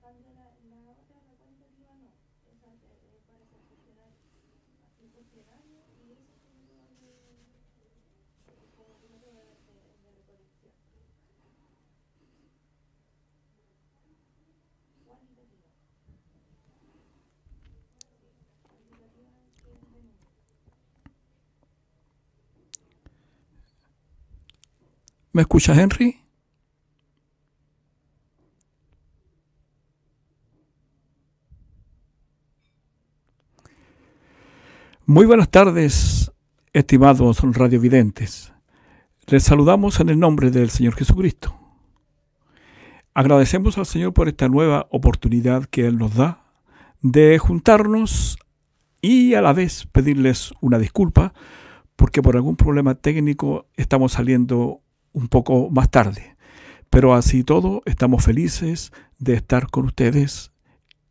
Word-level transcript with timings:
cambio, 0.00 0.32
la, 0.32 0.48
la 0.70 0.90
otra 0.90 1.20
representativa 1.28 1.92
no, 2.00 2.08
es 2.48 2.56
para 2.58 3.44
ser 3.44 3.60
funcionario, 3.68 4.16
funcionario 5.12 5.84
y 6.00 6.12
eso. 6.12 6.37
¿Me 25.32 25.42
escuchas, 25.42 25.76
Henry? 25.76 26.22
Muy 35.04 35.26
buenas 35.26 35.50
tardes, 35.50 36.32
estimados 36.72 37.40
radiovidentes. 37.42 38.52
Les 39.26 39.42
saludamos 39.42 40.00
en 40.00 40.08
el 40.08 40.18
nombre 40.18 40.50
del 40.50 40.70
Señor 40.70 40.94
Jesucristo. 40.94 41.54
Agradecemos 43.12 43.76
al 43.76 43.84
Señor 43.86 44.14
por 44.14 44.28
esta 44.28 44.48
nueva 44.48 44.86
oportunidad 44.90 45.66
que 45.66 45.86
Él 45.86 45.98
nos 45.98 46.14
da 46.14 46.42
de 47.02 47.38
juntarnos 47.38 48.38
y 49.02 49.34
a 49.34 49.42
la 49.42 49.52
vez 49.52 49.86
pedirles 49.92 50.52
una 50.60 50.78
disculpa 50.78 51.34
porque 51.96 52.22
por 52.22 52.36
algún 52.36 52.56
problema 52.56 52.94
técnico 52.94 53.66
estamos 53.76 54.12
saliendo 54.12 54.82
un 55.12 55.28
poco 55.28 55.70
más 55.70 55.90
tarde. 55.90 56.36
Pero 56.90 57.14
así 57.14 57.44
todo, 57.44 57.82
estamos 57.84 58.24
felices 58.24 58.92
de 59.18 59.34
estar 59.34 59.70
con 59.70 59.86
ustedes 59.86 60.52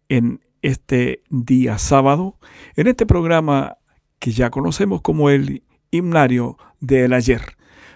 en 0.10 0.42
este 0.62 1.24
día 1.30 1.78
sábado, 1.78 2.38
en 2.76 2.88
este 2.88 3.06
programa 3.06 3.78
que 4.20 4.32
ya 4.32 4.50
conocemos 4.50 5.02
como 5.02 5.30
el 5.30 5.64
himnario 5.92 6.58
del 6.80 7.14
ayer. 7.14 7.42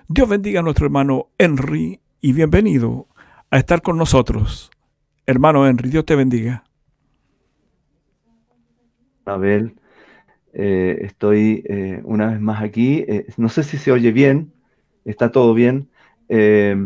Dios 0.07 0.29
bendiga 0.29 0.59
a 0.59 0.63
nuestro 0.63 0.85
hermano 0.85 1.29
Henry 1.37 1.99
y 2.19 2.33
bienvenido 2.33 3.07
a 3.49 3.57
estar 3.57 3.81
con 3.81 3.97
nosotros. 3.97 4.69
Hermano 5.25 5.67
Henry, 5.67 5.89
Dios 5.89 6.05
te 6.05 6.15
bendiga. 6.15 6.63
Abel, 9.25 9.75
eh, 10.53 10.99
estoy 11.01 11.63
eh, 11.67 12.01
una 12.03 12.27
vez 12.27 12.41
más 12.41 12.61
aquí. 12.61 13.05
Eh, 13.07 13.25
no 13.37 13.49
sé 13.49 13.63
si 13.63 13.77
se 13.77 13.91
oye 13.91 14.11
bien, 14.11 14.51
está 15.05 15.31
todo 15.31 15.53
bien. 15.53 15.89
Eh, 16.33 16.77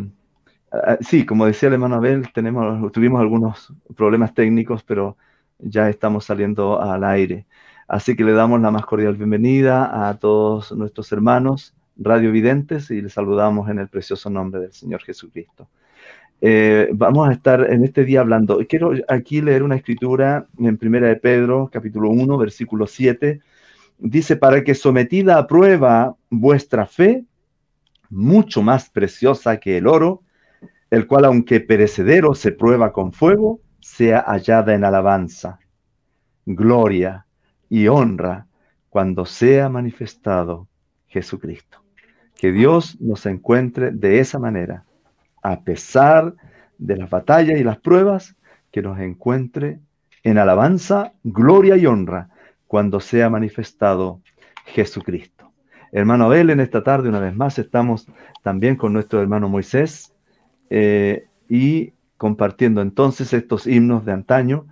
sí, 1.02 1.24
como 1.24 1.46
decía 1.46 1.68
el 1.68 1.74
hermano 1.74 1.96
Abel, 1.96 2.34
tenemos, 2.34 2.92
tuvimos 2.92 3.22
algunos 3.22 3.72
problemas 3.96 4.34
técnicos, 4.34 4.82
pero 4.82 5.18
ya 5.60 5.88
estamos 5.88 6.26
saliendo 6.26 6.82
al 6.82 7.04
aire. 7.04 7.46
Así 7.88 8.16
que 8.16 8.24
le 8.24 8.32
damos 8.32 8.60
la 8.62 8.72
más 8.72 8.88
cordial 8.88 9.16
bienvenida 9.16 10.10
a 10.10 10.18
todos 10.18 10.72
nuestros 10.72 11.12
hermanos 11.12 11.76
radiovidentes 11.96 12.90
y 12.90 13.04
les 13.04 13.14
saludamos 13.14 13.70
en 13.70 13.78
el 13.78 13.88
precioso 13.88 14.32
nombre 14.32 14.62
del 14.62 14.74
Señor 14.74 15.04
Jesucristo. 15.04 15.70
Eh, 16.42 16.90
vamos 16.94 17.30
a 17.30 17.32
estar 17.32 17.72
en 17.72 17.84
este 17.84 18.04
día 18.04 18.22
hablando. 18.22 18.58
Quiero 18.68 18.94
aquí 19.08 19.42
leer 19.42 19.62
una 19.62 19.76
escritura 19.76 20.48
en 20.58 20.78
Primera 20.78 21.08
de 21.08 21.18
Pedro, 21.18 21.70
capítulo 21.72 22.10
1, 22.10 22.36
versículo 22.40 22.88
7. 22.88 23.42
Dice, 24.00 24.36
para 24.38 24.64
que 24.64 24.74
sometida 24.74 25.38
a 25.38 25.46
prueba 25.46 26.16
vuestra 26.32 26.88
fe, 26.88 27.24
mucho 28.16 28.64
más 28.64 28.90
preciosa 28.90 29.58
que 29.58 29.78
el 29.78 29.88
oro, 29.88 30.24
el 30.90 31.06
cual 31.06 31.26
aunque 31.26 31.60
perecedero 31.60 32.34
se 32.34 32.52
prueba 32.52 32.94
con 32.94 33.12
fuego, 33.12 33.60
sea 33.82 34.22
hallada 34.22 34.74
en 34.74 34.84
alabanza, 34.86 35.60
gloria 36.46 37.26
y 37.70 37.88
honra 37.88 38.48
cuando 38.90 39.26
sea 39.26 39.70
manifestado 39.70 40.68
Jesucristo. 41.08 41.84
Que 42.36 42.52
Dios 42.52 43.00
nos 43.02 43.26
encuentre 43.26 43.92
de 43.92 44.20
esa 44.20 44.40
manera, 44.40 44.86
a 45.44 45.62
pesar 45.62 46.34
de 46.78 46.98
las 46.98 47.10
batallas 47.10 47.60
y 47.60 47.64
las 47.64 47.78
pruebas, 47.78 48.36
que 48.72 48.82
nos 48.82 49.00
encuentre 49.00 49.80
en 50.24 50.38
alabanza, 50.38 51.14
gloria 51.24 51.78
y 51.78 51.86
honra 51.86 52.30
cuando 52.68 53.00
sea 53.00 53.30
manifestado 53.30 54.22
Jesucristo. 54.66 55.45
Hermano 55.96 56.26
Abel, 56.26 56.50
en 56.50 56.60
esta 56.60 56.84
tarde 56.84 57.08
una 57.08 57.22
vez 57.22 57.34
más 57.34 57.58
estamos 57.58 58.06
también 58.44 58.76
con 58.76 58.92
nuestro 58.92 59.22
hermano 59.22 59.48
Moisés 59.48 60.12
eh, 60.70 61.28
y 61.48 61.94
compartiendo 62.18 62.82
entonces 62.82 63.32
estos 63.32 63.66
himnos 63.66 64.04
de 64.04 64.12
antaño 64.12 64.68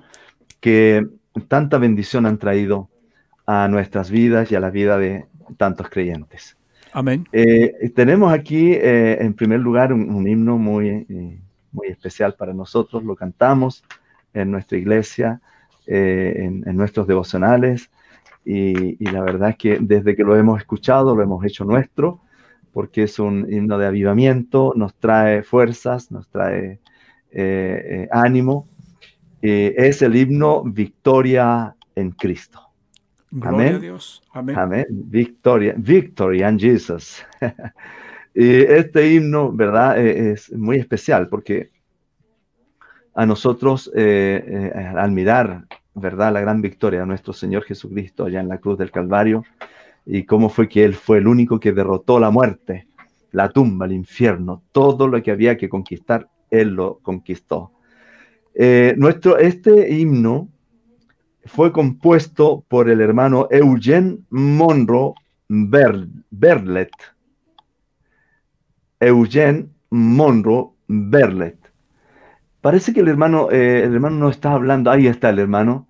que 0.59 1.07
tanta 1.47 1.77
bendición 1.77 2.25
han 2.25 2.39
traído 2.39 2.89
a 3.45 3.69
nuestras 3.69 4.11
vidas 4.11 4.51
y 4.51 4.55
a 4.55 4.59
la 4.59 4.69
vida 4.69 4.97
de 4.97 5.25
tantos 5.55 5.89
creyentes. 5.89 6.57
Amén. 6.91 7.25
Eh, 7.31 7.89
tenemos 7.95 8.33
aquí 8.33 8.73
eh, 8.73 9.17
en 9.21 9.33
primer 9.33 9.61
lugar 9.61 9.93
un, 9.93 10.27
himno 10.27 10.57
muy, 10.57 11.07
muy 11.71 11.87
especial 11.87 12.35
para 12.35 12.53
nosotros, 12.53 13.01
lo 13.01 13.15
cantamos 13.15 13.85
en 14.33 14.51
nuestra 14.51 14.77
iglesia, 14.77 15.39
en, 15.87 16.67
en 16.67 16.75
nuestros 16.75 17.07
devocionales 17.07 17.89
y, 18.45 19.03
la 19.11 19.21
verdad 19.21 19.49
es 19.49 19.57
que 19.57 19.77
desde 19.79 20.15
que 20.15 20.23
lo 20.23 20.35
hemos 20.35 20.59
escuchado, 20.59 21.15
lo 21.15 21.23
hemos 21.23 21.45
hecho 21.45 21.65
nuestro, 21.65 22.21
porque 22.71 23.03
es 23.03 23.19
un 23.19 23.51
himno 23.51 23.77
de 23.77 23.87
avivamiento, 23.87 24.73
nos 24.75 24.95
trae 24.95 25.43
fuerzas, 25.43 26.11
nos 26.11 26.27
trae 26.29 26.79
eh, 27.31 27.85
eh, 27.85 28.07
ánimo. 28.11 28.67
es 29.41 30.01
el 30.01 30.15
himno 30.15 30.63
Victoria 30.63 31.75
en 31.95 32.11
Cristo. 32.11 32.59
Gloria 33.31 33.57
Amén. 33.57 33.75
a 33.75 33.79
Dios. 33.79 34.23
Amén. 34.33 34.57
Amén. 34.57 34.85
Victoria, 34.89 35.73
victory 35.77 36.43
in 36.43 36.59
Jesus. 36.59 37.23
y 38.35 38.61
este 38.61 39.13
himno, 39.13 39.51
¿verdad? 39.51 39.99
E, 39.99 40.31
es 40.31 40.51
muy 40.53 40.77
especial 40.77 41.29
porque 41.29 41.71
a 43.15 43.25
nosotros, 43.25 43.91
eh, 43.95 44.71
al 44.95 45.11
mirar 45.11 45.65
¿verdad? 45.95 46.33
La 46.33 46.41
gran 46.41 46.61
victoria 46.61 47.01
de 47.01 47.05
nuestro 47.05 47.33
Señor 47.33 47.63
Jesucristo 47.63 48.25
allá 48.25 48.39
en 48.39 48.47
la 48.47 48.57
cruz 48.57 48.77
del 48.77 48.91
Calvario 48.91 49.43
y 50.05 50.23
cómo 50.23 50.49
fue 50.49 50.67
que 50.67 50.83
Él 50.83 50.93
fue 50.93 51.19
el 51.19 51.27
único 51.27 51.59
que 51.59 51.71
derrotó 51.71 52.19
la 52.19 52.29
muerte, 52.29 52.87
la 53.31 53.49
tumba, 53.49 53.85
el 53.85 53.93
infierno, 53.93 54.63
todo 54.71 55.07
lo 55.07 55.21
que 55.21 55.31
había 55.31 55.57
que 55.57 55.69
conquistar, 55.69 56.29
Él 56.49 56.69
lo 56.69 56.99
conquistó. 56.99 57.71
Eh, 58.53 58.93
nuestro, 58.97 59.37
este 59.37 59.93
himno 59.93 60.49
fue 61.45 61.71
compuesto 61.71 62.63
por 62.67 62.89
el 62.89 63.01
hermano 63.01 63.47
Eugene 63.49 64.19
Monroe 64.29 65.13
Berlet. 65.47 66.91
Eugene 68.99 69.67
Monroe 69.89 70.69
Berlet. 70.87 71.62
Parece 72.63 72.93
que 72.93 73.01
el 73.01 73.09
hermano, 73.09 73.51
eh, 73.51 73.83
el 73.83 73.93
hermano 73.93 74.15
no 74.15 74.29
está 74.29 74.53
hablando. 74.53 74.89
Ahí 74.89 75.05
está 75.07 75.31
el 75.31 75.39
hermano. 75.39 75.85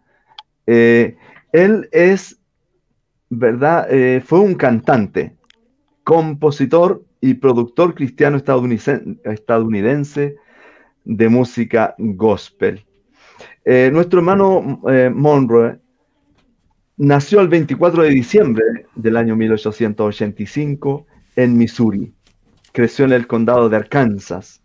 Eh, 0.66 1.16
él 1.52 1.88
es, 1.92 2.40
¿verdad? 3.30 3.86
Eh, 3.92 4.24
fue 4.26 4.40
un 4.40 4.56
cantante, 4.56 5.38
compositor 6.04 7.06
y 7.22 7.36
productor 7.36 7.94
cristiano 7.94 8.38
estadounidense, 8.38 10.36
de 11.06 11.30
música 11.30 11.94
gospel. 12.00 12.84
nuestro 13.92 14.20
hermano 14.20 14.82
Monroe 15.14 15.80
nació 16.98 17.42
el 17.42 17.50
24 17.50 18.02
de 18.02 18.10
diciembre 18.10 18.64
del 18.96 19.18
año 19.18 19.36
1885 19.36 21.06
en 21.36 21.56
Missouri. 21.56 22.14
Creció 22.72 23.06
en 23.06 23.12
el 23.12 23.28
condado 23.28 23.70
de 23.70 23.78
Arkansas 23.78 24.63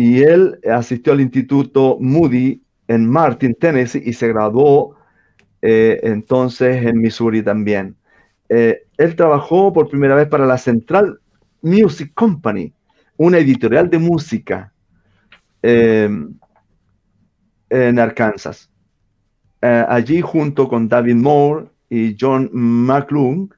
y 0.00 0.22
él 0.22 0.58
asistió 0.64 1.12
al 1.12 1.20
Instituto 1.20 1.98
Moody 2.00 2.62
en 2.88 3.06
Martin, 3.06 3.54
Tennessee, 3.54 4.02
y 4.02 4.14
se 4.14 4.28
graduó 4.28 4.96
eh, 5.60 6.00
entonces 6.02 6.86
en 6.86 7.02
Missouri 7.02 7.42
también. 7.42 7.96
Eh, 8.48 8.86
él 8.96 9.14
trabajó 9.14 9.74
por 9.74 9.90
primera 9.90 10.14
vez 10.14 10.26
para 10.26 10.46
la 10.46 10.56
Central 10.56 11.20
Music 11.60 12.12
Company, 12.14 12.72
una 13.18 13.36
editorial 13.36 13.90
de 13.90 13.98
música 13.98 14.72
em, 15.60 16.32
en 17.68 17.98
Arkansas. 17.98 18.70
Eh, 19.60 19.84
allí, 19.86 20.22
junto 20.22 20.66
con 20.66 20.88
David 20.88 21.16
Moore 21.16 21.66
y 21.90 22.16
John 22.18 22.48
McClung, 22.54 23.50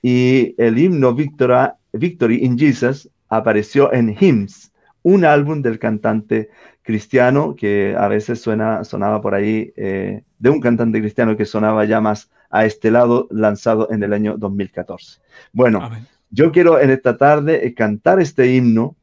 Y 0.02 0.56
el 0.58 0.78
himno 0.78 1.14
Victoria 1.14 1.76
Victory 1.94 2.44
in 2.44 2.58
Jesus 2.58 3.10
apareció 3.30 3.94
en 3.94 4.16
Hymns, 4.20 4.72
un 5.04 5.24
álbum 5.26 5.62
del 5.62 5.80
cantante 5.80 6.50
cristiano 6.82 7.56
que 7.56 7.96
a 7.98 8.08
veces 8.08 8.42
suena, 8.42 8.84
sonaba 8.84 9.22
por 9.22 9.34
ahí, 9.34 9.74
eh, 9.76 10.24
de 10.38 10.50
un 10.50 10.60
cantante 10.60 11.00
cristiano 11.00 11.36
que 11.36 11.46
sonaba 11.46 11.86
ya 11.86 12.02
más 12.02 12.30
a 12.50 12.66
este 12.66 12.92
lado, 12.92 13.28
lanzado 13.32 13.90
en 13.92 14.04
el 14.04 14.14
año 14.14 14.38
2014. 14.38 15.20
Bueno, 15.52 15.90
yo 16.30 16.52
quiero 16.52 16.80
en 16.80 16.92
esta 16.92 17.18
tarde 17.18 17.66
eh, 17.66 17.74
cantar 17.74 18.20
este 18.20 18.54
himno 18.54 18.96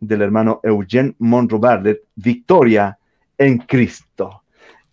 del 0.00 0.22
hermano 0.22 0.60
Eugene 0.64 1.14
Monroe 1.18 1.60
Bartlett, 1.60 2.00
Victoria 2.16 2.98
en 3.38 3.58
Cristo. 3.58 4.42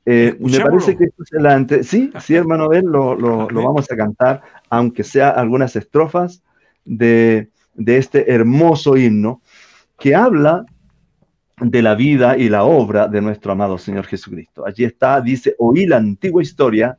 Eh, 0.06 0.36
me 0.39 0.59
parece 0.59 0.97
que 0.97 1.06
esto 1.06 1.24
es 1.24 1.33
el 1.33 1.83
Sí, 1.83 2.12
sí, 2.19 2.36
hermano 2.36 2.69
Ben, 2.69 2.91
lo, 2.91 3.15
lo, 3.15 3.47
vamos 3.47 3.91
a 3.91 3.95
cantar, 3.95 4.41
aunque 4.69 5.03
sea 5.03 5.30
algunas 5.30 5.75
estrofas 5.75 6.41
de, 6.83 7.50
este 7.86 8.31
hermoso 8.31 8.97
himno 8.97 9.41
que 10.00 10.15
habla 10.15 10.65
de 11.62 11.81
la 11.81 11.94
vida 11.94 12.38
y 12.38 12.50
la 12.50 12.63
obra 12.63 13.07
de 13.07 13.21
nuestro 13.21 13.51
amado 13.51 13.77
Señor 13.77 14.06
Jesucristo. 14.06 14.65
Allí 14.65 14.85
está, 14.85 15.21
dice, 15.21 15.56
oí 15.59 15.85
la 15.85 15.97
antigua 15.97 16.42
historia 16.42 16.97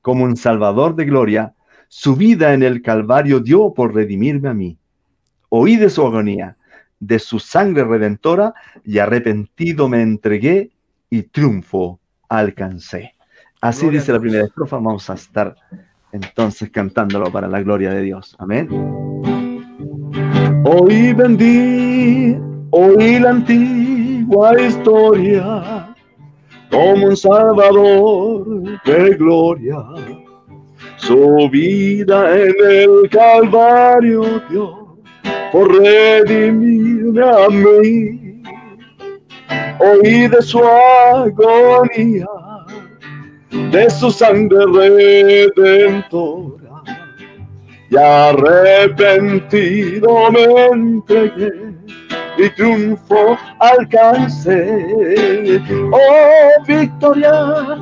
como 0.00 0.24
un 0.24 0.36
Salvador 0.36 0.96
de 0.96 1.04
gloria, 1.04 1.54
su 1.86 2.16
vida 2.16 2.54
en 2.54 2.62
el 2.62 2.82
Calvario 2.82 3.38
dio 3.38 3.72
por 3.72 3.94
redimirme 3.94 4.48
a 4.48 4.54
mí. 4.54 4.78
Oí 5.48 5.76
de 5.76 5.90
su 5.90 6.04
agonía, 6.04 6.56
de 6.98 7.18
su 7.18 7.38
sangre 7.38 7.84
redentora, 7.84 8.54
y 8.84 8.98
arrepentido 8.98 9.88
me 9.88 10.02
entregué 10.02 10.72
y 11.10 11.22
triunfo 11.22 12.00
alcancé. 12.28 13.14
Así 13.60 13.88
dice 13.88 14.12
la 14.12 14.20
primera 14.20 14.44
estrofa, 14.44 14.76
vamos 14.76 15.10
a 15.10 15.14
estar 15.14 15.54
entonces 16.12 16.70
cantándolo 16.70 17.30
para 17.30 17.48
la 17.48 17.60
gloria 17.60 17.90
de 17.90 18.02
Dios. 18.02 18.36
Amén. 18.38 18.68
Hoy 20.64 21.12
vendí, 21.12 22.36
oí 22.70 23.18
la 23.18 23.30
antigua 23.30 24.60
historia, 24.60 25.94
como 26.70 27.06
un 27.06 27.16
salvador 27.16 28.80
de 28.84 29.14
gloria. 29.16 29.78
Su 30.96 31.48
vida 31.50 32.36
en 32.36 32.54
el 32.68 33.10
Calvario 33.10 34.42
dio 34.50 34.98
por 35.52 35.80
redimirme 35.80 37.22
a 37.22 37.48
mí. 37.48 38.27
Oí 39.80 40.28
de 40.28 40.42
su 40.42 40.62
agonía 40.64 42.26
de 43.50 43.90
su 43.90 44.10
sangre 44.10 44.64
redentora 45.56 46.82
y 47.90 47.96
arrepentido 47.96 50.30
me 50.30 50.66
entregué 50.66 51.50
y 52.36 52.50
triunfo 52.50 53.38
alcancé. 53.58 55.60
Oh, 55.92 56.62
victoria 56.66 57.78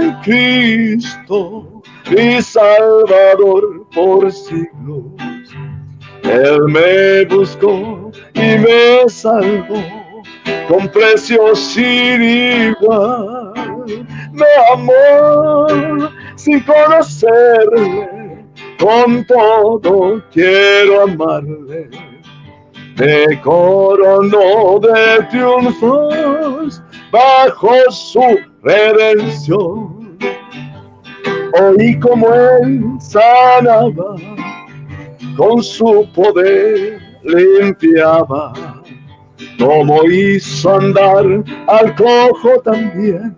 en 0.00 0.12
Cristo, 0.22 1.82
mi 2.10 2.40
Salvador 2.40 3.84
por 3.94 4.32
siglos. 4.32 5.04
Él 6.22 6.60
me 6.68 7.26
buscó 7.26 8.10
y 8.34 8.58
me 8.58 9.06
salvó 9.08 10.07
con 10.68 10.88
precio 10.88 11.54
sin 11.54 12.22
igual 12.22 13.48
me 14.32 14.46
amó 14.72 15.66
sin 16.36 16.60
conocerle, 16.60 18.44
con 18.78 19.24
todo 19.26 20.22
quiero 20.32 21.02
amarle. 21.02 21.90
Me 22.96 23.40
coronó 23.42 24.80
de 24.80 25.22
triunfos 25.30 26.82
bajo 27.12 27.90
su 27.90 28.38
redención. 28.62 30.18
Oí 31.60 31.98
como 32.00 32.32
él 32.32 32.84
sanaba, 33.00 34.16
con 35.36 35.62
su 35.62 36.08
poder 36.14 37.00
limpiaba, 37.22 38.52
como 39.58 40.04
hizo 40.04 40.76
andar 40.76 41.24
al 41.66 41.94
cojo 41.96 42.60
también 42.64 43.36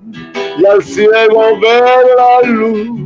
y 0.58 0.66
al 0.66 0.82
ciego 0.82 1.58
ver 1.60 2.04
la 2.16 2.48
luz. 2.48 3.00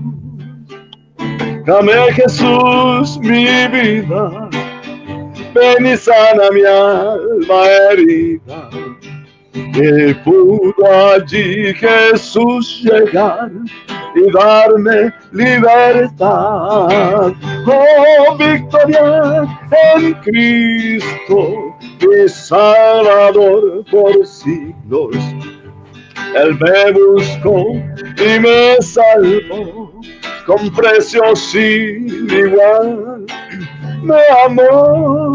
Dame 1.67 2.13
Jesús 2.13 3.19
mi 3.23 3.47
vida, 3.69 4.51
ven 5.55 5.87
y 5.87 5.97
sana 5.97 6.51
mi 6.53 6.63
alma 6.63 7.65
herida. 7.91 8.69
Que 9.73 10.15
pudo 10.25 10.75
allí 11.15 11.73
Jesús 11.75 12.83
llegar 12.83 13.51
y 14.15 14.31
darme 14.33 15.13
libertad. 15.33 17.33
Oh, 17.67 18.37
victoria 18.37 19.47
en 19.97 20.15
Cristo, 20.23 21.64
mi 22.01 22.29
Salvador 22.29 23.85
por 23.91 24.27
siglos 24.27 25.17
él 26.35 26.59
me 26.59 26.93
buscó 26.93 27.75
y 28.19 28.41
me 28.41 28.77
salvó 28.81 29.93
con 30.47 30.69
precio 30.75 31.37
sin 31.37 32.29
igual. 32.29 33.25
Me 34.03 34.21
amó 34.45 35.33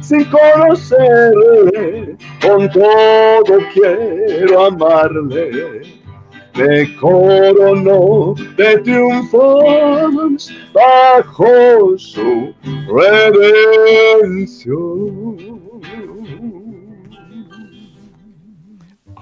sin 0.00 0.24
conocerle, 0.26 2.16
con 2.40 2.70
todo 2.70 3.58
quiero 3.74 4.66
amarle. 4.66 5.82
Me 6.54 6.96
coronó 6.96 8.34
de 8.56 8.78
triunfos 8.78 10.52
bajo 10.72 11.98
su 11.98 12.54
redención. 14.26 14.58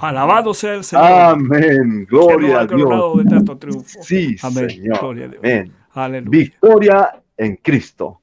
Alabado 0.00 0.54
sea 0.54 0.74
el 0.74 0.84
Señor. 0.84 1.06
Amén. 1.06 2.06
Gloria 2.08 2.60
a 2.60 2.66
Dios. 2.66 3.82
Sí, 4.02 4.36
Señor. 4.38 4.98
Gloria 5.00 5.24
a 5.24 5.28
Dios. 5.28 5.40
Amén. 5.42 5.72
Aleluya. 5.92 6.30
Victoria 6.30 7.22
en 7.36 7.56
Cristo. 7.56 8.20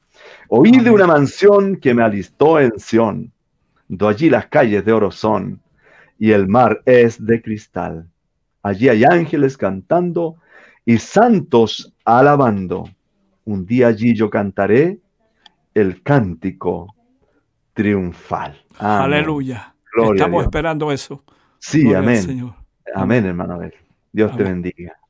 Oí 0.50 0.72
de 0.72 0.92
una 0.92 1.08
mansión 1.08 1.78
que 1.78 1.94
me 1.94 2.04
alistó 2.04 2.60
en 2.60 2.78
Sión, 2.78 3.32
do 3.88 4.08
allí 4.08 4.30
las 4.30 4.48
calles 4.48 4.86
de 4.86 4.94
oro 4.94 5.10
son, 5.10 5.60
y 6.20 6.32
el 6.32 6.48
mar 6.48 6.82
es 6.86 7.24
de 7.26 7.42
cristal. 7.42 8.08
Allí 8.62 8.88
hay 8.90 9.04
ángeles 9.04 9.58
cantando 9.58 10.36
y 10.86 10.98
santos 10.98 11.94
alabando. 12.06 12.88
Un 13.46 13.66
día 13.66 13.88
allí 13.88 14.16
yo 14.16 14.30
cantaré 14.30 15.00
el 15.74 16.02
cántico 16.04 16.96
triunfal. 17.74 18.64
Aleluya. 18.78 19.74
Estamos 20.14 20.44
esperando 20.44 20.92
eso. 20.92 21.24
Sí, 21.64 21.94
amén. 21.94 22.54
Amén, 22.94 23.26
hermano 23.26 23.58
Dios 24.12 24.36
te 24.36 24.44
bendiga. 24.44 24.98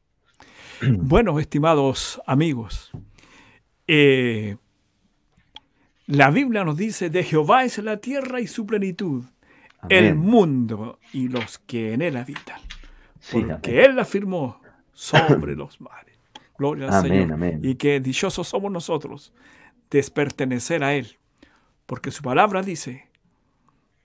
Bueno, 0.86 1.40
estimados 1.40 2.22
amigos, 2.28 2.92
eh, 3.88 4.58
la 6.08 6.30
Biblia 6.30 6.66
nos 6.66 6.76
dice, 6.76 7.10
de 7.10 7.24
Jehová 7.24 7.64
es 7.64 7.78
la 7.78 7.98
tierra 7.98 8.42
y 8.42 8.48
su 8.48 8.66
plenitud, 8.66 9.24
el 9.88 10.16
mundo 10.16 11.00
y 11.14 11.30
los 11.30 11.58
que 11.60 11.94
en 11.94 12.02
él 12.02 12.18
habitan. 12.18 12.60
porque 13.32 13.86
Él 13.86 13.98
afirmó 13.98 14.60
sobre 14.92 15.56
los 15.56 15.80
mares. 15.80 16.20
Gloria 16.58 16.90
al 16.90 17.02
Señor. 17.02 17.60
Y 17.64 17.76
que 17.76 18.02
dichosos 18.02 18.50
somos 18.50 18.70
nosotros 18.70 19.34
de 19.90 20.04
pertenecer 20.14 20.84
a 20.84 20.94
Él. 20.96 21.18
Porque 21.86 22.12
su 22.12 22.22
palabra 22.22 22.62
dice 22.62 23.08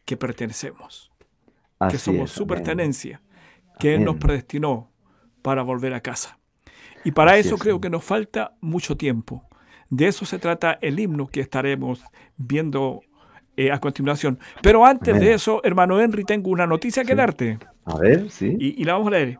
que 0.05 0.17
pertenecemos. 0.17 1.11
Que 1.91 1.99
somos 1.99 2.31
su 2.31 2.47
pertenencia. 2.47 3.23
Que 3.79 3.95
Él 3.95 4.05
nos 4.05 4.17
predestinó 4.17 4.91
para 5.43 5.63
volver 5.63 5.95
a 5.95 6.01
casa. 6.01 6.39
Y 7.05 7.13
para 7.13 7.37
eso 7.37 7.57
creo 7.59 7.81
que 7.81 7.91
nos 7.91 8.05
falta 8.05 8.57
mucho 8.61 8.97
tiempo. 8.97 9.49
De 9.89 10.09
eso 10.09 10.27
se 10.27 10.39
trata 10.39 10.79
el 10.83 10.99
himno 10.99 11.29
que 11.29 11.41
estaremos 11.41 12.03
viendo 12.37 13.01
eh, 13.57 13.73
a 13.73 13.81
continuación. 13.81 14.39
Pero 14.63 14.85
antes 14.85 15.19
de 15.19 15.33
eso, 15.33 15.61
hermano 15.65 16.01
Henry, 16.01 16.25
tengo 16.25 16.51
una 16.51 16.67
noticia 16.67 17.05
que 17.05 17.15
darte. 17.15 17.59
A 17.87 17.99
ver, 17.99 18.31
sí. 18.31 18.57
Y, 18.61 18.85
la 18.85 18.93
vamos 18.93 19.09
a 19.09 19.13
leer. 19.13 19.39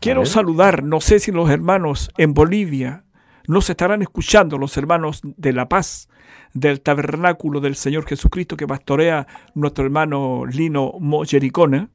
Quiero 0.00 0.26
saludar, 0.26 0.82
no 0.82 1.00
sé 1.00 1.18
si 1.18 1.32
los 1.32 1.48
hermanos 1.50 2.10
en 2.18 2.34
Bolivia 2.34 3.04
nos 3.48 3.70
estarán 3.70 4.02
escuchando, 4.02 4.58
los 4.58 4.76
hermanos 4.76 5.20
de 5.22 5.52
La 5.52 5.68
Paz, 5.68 6.08
del 6.56 6.80
tabernáculo 6.80 7.60
del 7.60 7.76
Señor 7.76 8.06
Jesucristo 8.06 8.56
que 8.56 8.66
pastorea 8.66 9.26
nuestro 9.54 9.84
hermano 9.84 10.46
Lino 10.46 10.94
Mollericona. 10.98 11.90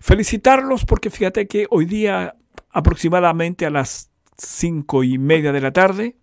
Felicitarlos 0.00 0.84
porque 0.84 1.08
fíjate 1.08 1.46
que 1.46 1.66
hoy 1.70 1.86
día 1.86 2.34
aproximadamente 2.72 3.64
a 3.64 3.70
las 3.70 4.10
cinco 4.36 5.04
y 5.04 5.18
media 5.18 5.52
de 5.52 5.60
la 5.60 5.72
tarde 5.72 6.16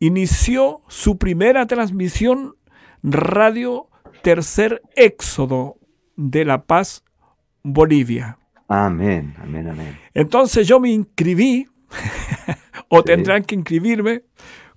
inició 0.00 0.82
su 0.88 1.18
primera 1.18 1.66
transmisión 1.66 2.56
radio 3.04 3.88
Tercer 4.22 4.82
Éxodo 4.96 5.76
de 6.16 6.44
La 6.44 6.64
Paz, 6.64 7.04
Bolivia. 7.62 8.38
Amén, 8.66 9.34
amén, 9.40 9.68
amén. 9.68 9.98
Entonces 10.14 10.66
yo 10.66 10.80
me 10.80 10.90
inscribí, 10.90 11.68
o 12.88 13.04
tendrán 13.04 13.44
que 13.44 13.54
inscribirme, 13.54 14.24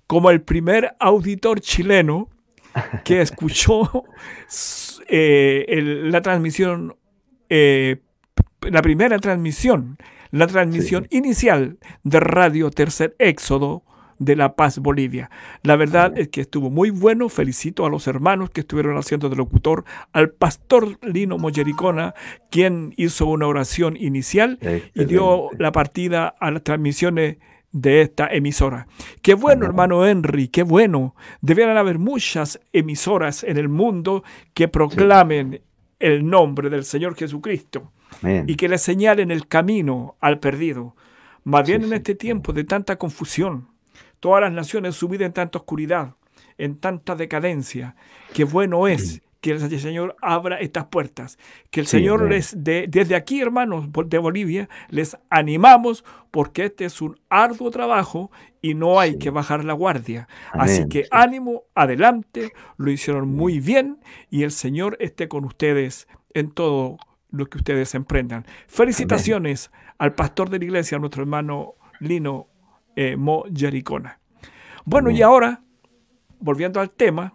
como 0.06 0.30
el 0.30 0.42
primer 0.42 0.94
auditor 0.98 1.60
chileno 1.60 2.28
que 3.04 3.20
escuchó 3.22 4.04
eh, 5.08 5.80
la 6.04 6.20
transmisión, 6.22 6.96
eh, 7.48 7.96
la 8.62 8.82
primera 8.82 9.18
transmisión, 9.18 9.98
la 10.30 10.46
transmisión 10.46 11.06
inicial 11.10 11.78
de 12.02 12.20
Radio 12.20 12.70
Tercer 12.70 13.14
Éxodo 13.18 13.82
de 14.18 14.36
La 14.36 14.56
Paz, 14.56 14.78
Bolivia. 14.78 15.30
La 15.62 15.76
verdad 15.76 16.16
es 16.16 16.28
que 16.28 16.40
estuvo 16.40 16.70
muy 16.70 16.90
bueno. 16.90 17.28
Felicito 17.28 17.84
a 17.84 17.90
los 17.90 18.06
hermanos 18.06 18.50
que 18.50 18.60
estuvieron 18.60 18.96
haciendo 18.96 19.28
de 19.28 19.36
locutor, 19.36 19.84
al 20.12 20.30
pastor 20.30 20.98
Lino 21.02 21.38
Mollericona, 21.38 22.14
quien 22.50 22.94
hizo 22.96 23.26
una 23.26 23.46
oración 23.46 23.96
inicial 23.96 24.58
y 24.94 25.04
dio 25.04 25.50
la 25.58 25.72
partida 25.72 26.34
a 26.40 26.50
las 26.50 26.62
transmisiones 26.62 27.36
de 27.76 28.00
esta 28.00 28.26
emisora. 28.28 28.86
Qué 29.20 29.34
bueno, 29.34 29.66
hermano 29.66 30.06
Henry, 30.06 30.48
qué 30.48 30.62
bueno. 30.62 31.14
Debieran 31.42 31.76
haber 31.76 31.98
muchas 31.98 32.58
emisoras 32.72 33.44
en 33.44 33.58
el 33.58 33.68
mundo 33.68 34.24
que 34.54 34.66
proclamen 34.66 35.60
el 35.98 36.26
nombre 36.26 36.70
del 36.70 36.84
Señor 36.84 37.16
Jesucristo 37.16 37.92
y 38.46 38.54
que 38.56 38.68
le 38.68 38.78
señalen 38.78 39.30
el 39.30 39.46
camino 39.46 40.16
al 40.20 40.40
perdido. 40.40 40.96
Más 41.44 41.66
bien 41.66 41.84
en 41.84 41.92
este 41.92 42.14
tiempo 42.14 42.54
de 42.54 42.64
tanta 42.64 42.96
confusión, 42.96 43.68
todas 44.20 44.40
las 44.40 44.52
naciones 44.52 44.96
sumidas 44.96 45.26
en 45.26 45.34
tanta 45.34 45.58
oscuridad, 45.58 46.14
en 46.56 46.78
tanta 46.78 47.14
decadencia. 47.14 47.94
Qué 48.32 48.44
bueno 48.44 48.88
es 48.88 49.20
que 49.46 49.76
el 49.76 49.80
Señor 49.80 50.16
abra 50.20 50.58
estas 50.58 50.86
puertas. 50.86 51.38
Que 51.70 51.78
el 51.78 51.86
Señor 51.86 52.28
les 52.28 52.64
dé, 52.64 52.86
desde 52.88 53.14
aquí, 53.14 53.40
hermanos 53.40 53.86
de 54.06 54.18
Bolivia, 54.18 54.68
les 54.88 55.16
animamos 55.30 56.04
porque 56.32 56.64
este 56.64 56.84
es 56.84 57.00
un 57.00 57.20
arduo 57.28 57.70
trabajo 57.70 58.32
y 58.60 58.74
no 58.74 58.98
hay 58.98 59.18
que 59.18 59.30
bajar 59.30 59.64
la 59.64 59.72
guardia. 59.72 60.26
Así 60.50 60.88
que 60.88 61.06
ánimo, 61.12 61.62
adelante, 61.76 62.52
lo 62.76 62.90
hicieron 62.90 63.28
muy 63.28 63.60
bien 63.60 64.00
y 64.30 64.42
el 64.42 64.50
Señor 64.50 64.96
esté 64.98 65.28
con 65.28 65.44
ustedes 65.44 66.08
en 66.34 66.50
todo 66.50 66.98
lo 67.30 67.46
que 67.46 67.58
ustedes 67.58 67.94
emprendan. 67.94 68.46
Felicitaciones 68.66 69.70
al 69.98 70.14
pastor 70.14 70.50
de 70.50 70.58
la 70.58 70.64
iglesia, 70.64 70.98
nuestro 70.98 71.22
hermano 71.22 71.74
Lino 72.00 72.48
eh, 72.96 73.16
Mo 73.16 73.44
Jericona. 73.54 74.18
Bueno, 74.84 75.10
y 75.10 75.22
ahora, 75.22 75.62
volviendo 76.40 76.80
al 76.80 76.90
tema, 76.90 77.34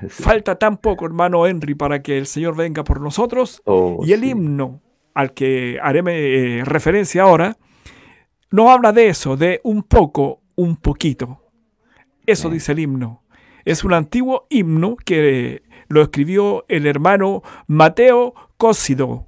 falta 0.08 0.56
tan 0.56 0.78
poco, 0.78 1.06
hermano 1.06 1.46
Henry, 1.46 1.74
para 1.74 2.02
que 2.02 2.18
el 2.18 2.26
Señor 2.26 2.56
venga 2.56 2.84
por 2.84 3.00
nosotros. 3.00 3.62
Oh, 3.64 4.00
y 4.04 4.12
el 4.12 4.24
himno 4.24 4.80
al 5.14 5.32
que 5.32 5.78
haré 5.82 6.02
eh, 6.06 6.64
referencia 6.64 7.22
ahora, 7.22 7.56
no 8.50 8.70
habla 8.70 8.92
de 8.92 9.08
eso, 9.08 9.36
de 9.36 9.60
un 9.62 9.82
poco, 9.82 10.40
un 10.56 10.76
poquito. 10.76 11.40
Eso 12.26 12.50
dice 12.50 12.72
el 12.72 12.80
himno. 12.80 13.22
Es 13.64 13.84
un 13.84 13.92
antiguo 13.92 14.46
himno 14.50 14.96
que 14.96 15.62
lo 15.88 16.02
escribió 16.02 16.64
el 16.68 16.86
hermano 16.86 17.42
Mateo 17.66 18.34
Cósido 18.56 19.26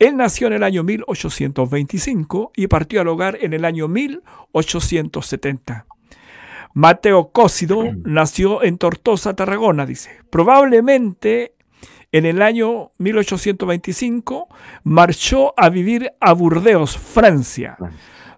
él 0.00 0.16
nació 0.16 0.46
en 0.46 0.54
el 0.54 0.62
año 0.62 0.82
1825 0.82 2.52
y 2.56 2.68
partió 2.68 3.02
al 3.02 3.08
hogar 3.08 3.36
en 3.42 3.52
el 3.52 3.66
año 3.66 3.86
1870. 3.86 5.86
Mateo 6.74 7.30
Cósido 7.32 7.82
nació 8.04 8.62
en 8.62 8.76
Tortosa, 8.78 9.34
Tarragona, 9.34 9.86
dice. 9.86 10.10
Probablemente 10.30 11.54
en 12.12 12.26
el 12.26 12.42
año 12.42 12.92
1825 12.98 14.48
marchó 14.84 15.52
a 15.56 15.68
vivir 15.68 16.12
a 16.20 16.32
Burdeos, 16.32 16.96
Francia, 16.96 17.76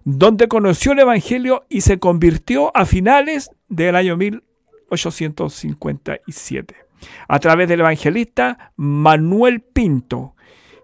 donde 0.03 0.47
conoció 0.47 0.93
el 0.93 0.99
Evangelio 0.99 1.65
y 1.69 1.81
se 1.81 1.99
convirtió 1.99 2.75
a 2.75 2.85
finales 2.85 3.51
del 3.67 3.95
año 3.95 4.17
1857 4.17 6.75
a 7.27 7.39
través 7.39 7.67
del 7.67 7.81
evangelista 7.81 8.71
Manuel 8.75 9.61
Pinto, 9.61 10.35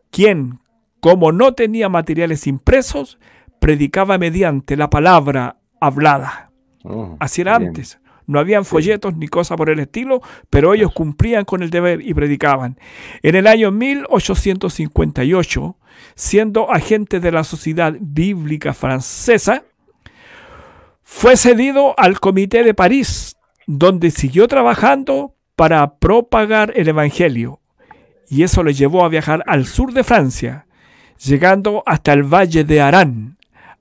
quien 0.09 0.59
como 0.99 1.31
no 1.31 1.53
tenía 1.53 1.87
materiales 1.87 2.45
impresos, 2.45 3.19
predicaba 3.59 4.17
mediante 4.17 4.75
la 4.75 4.89
palabra 4.89 5.57
hablada. 5.79 6.48
Oh, 6.89 7.15
Así 7.19 7.41
era 7.41 7.55
antes. 7.55 7.99
No 8.25 8.39
habían 8.39 8.65
folletos 8.65 9.15
ni 9.15 9.27
cosas 9.27 9.57
por 9.57 9.71
el 9.71 9.79
estilo, 9.79 10.21
pero 10.49 10.73
ellos 10.73 10.93
cumplían 10.93 11.45
con 11.45 11.63
el 11.63 11.69
deber 11.71 12.01
y 12.01 12.13
predicaban. 12.13 12.77
En 13.23 13.35
el 13.35 13.47
año 13.47 13.71
1858, 13.71 15.77
siendo 16.15 16.71
agente 16.71 17.19
de 17.19 17.31
la 17.31 17.43
Sociedad 17.43 17.95
Bíblica 17.99 18.73
Francesa, 18.73 19.63
fue 21.01 21.37
cedido 21.37 21.95
al 21.97 22.19
Comité 22.19 22.63
de 22.63 22.75
París, 22.75 23.35
donde 23.65 24.11
siguió 24.11 24.47
trabajando 24.47 25.33
para 25.55 25.95
propagar 25.95 26.71
el 26.75 26.87
Evangelio. 26.87 27.61
Y 28.29 28.43
eso 28.43 28.63
le 28.63 28.75
llevó 28.75 29.03
a 29.03 29.09
viajar 29.09 29.43
al 29.47 29.65
sur 29.65 29.91
de 29.91 30.03
Francia, 30.03 30.67
llegando 31.17 31.81
hasta 31.87 32.13
el 32.13 32.31
valle 32.31 32.63
de 32.63 32.79
Arán, 32.79 33.38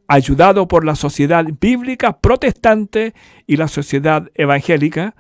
ayudado 0.09 0.67
por 0.67 0.85
la 0.85 0.97
sociedad 0.97 1.45
bíblica 1.61 2.19
protestante 2.19 3.15
y 3.47 3.57
la 3.57 3.69
sociedad 3.69 4.29
evangélica, 4.35 5.15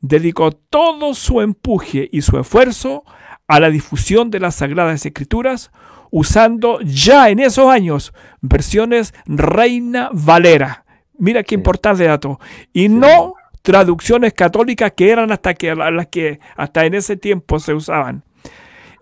dedicó 0.00 0.50
todo 0.52 1.14
su 1.14 1.42
empuje 1.42 2.08
y 2.10 2.22
su 2.22 2.38
esfuerzo 2.38 3.04
a 3.46 3.60
la 3.60 3.68
difusión 3.68 4.30
de 4.30 4.40
las 4.40 4.56
Sagradas 4.56 5.04
Escrituras, 5.04 5.70
usando 6.10 6.80
ya 6.80 7.28
en 7.28 7.38
esos 7.38 7.68
años 7.68 8.14
versiones 8.40 9.12
Reina 9.26 10.08
Valera. 10.12 10.84
Mira 11.18 11.42
qué 11.42 11.54
importante 11.54 12.04
dato. 12.04 12.40
Y 12.72 12.88
no 12.88 13.34
traducciones 13.62 14.32
católicas 14.32 14.92
que 14.96 15.10
eran 15.10 15.30
hasta 15.32 15.52
que 15.52 15.74
las 15.74 16.06
que 16.06 16.40
hasta 16.56 16.86
en 16.86 16.94
ese 16.94 17.16
tiempo 17.16 17.60
se 17.60 17.74
usaban. 17.74 18.24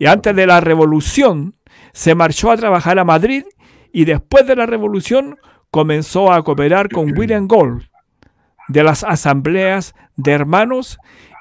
Y 0.00 0.06
antes 0.06 0.34
de 0.34 0.46
la 0.46 0.60
revolución, 0.60 1.54
se 1.92 2.14
marchó 2.14 2.50
a 2.50 2.56
trabajar 2.56 2.98
a 2.98 3.04
Madrid 3.04 3.44
y 3.92 4.04
después 4.04 4.46
de 4.46 4.56
la 4.56 4.66
revolución 4.66 5.38
comenzó 5.70 6.32
a 6.32 6.42
cooperar 6.42 6.88
con 6.88 7.12
William 7.18 7.46
Gold 7.46 7.88
de 8.68 8.82
las 8.82 9.04
asambleas 9.04 9.94
de 10.16 10.32
hermanos 10.32 10.98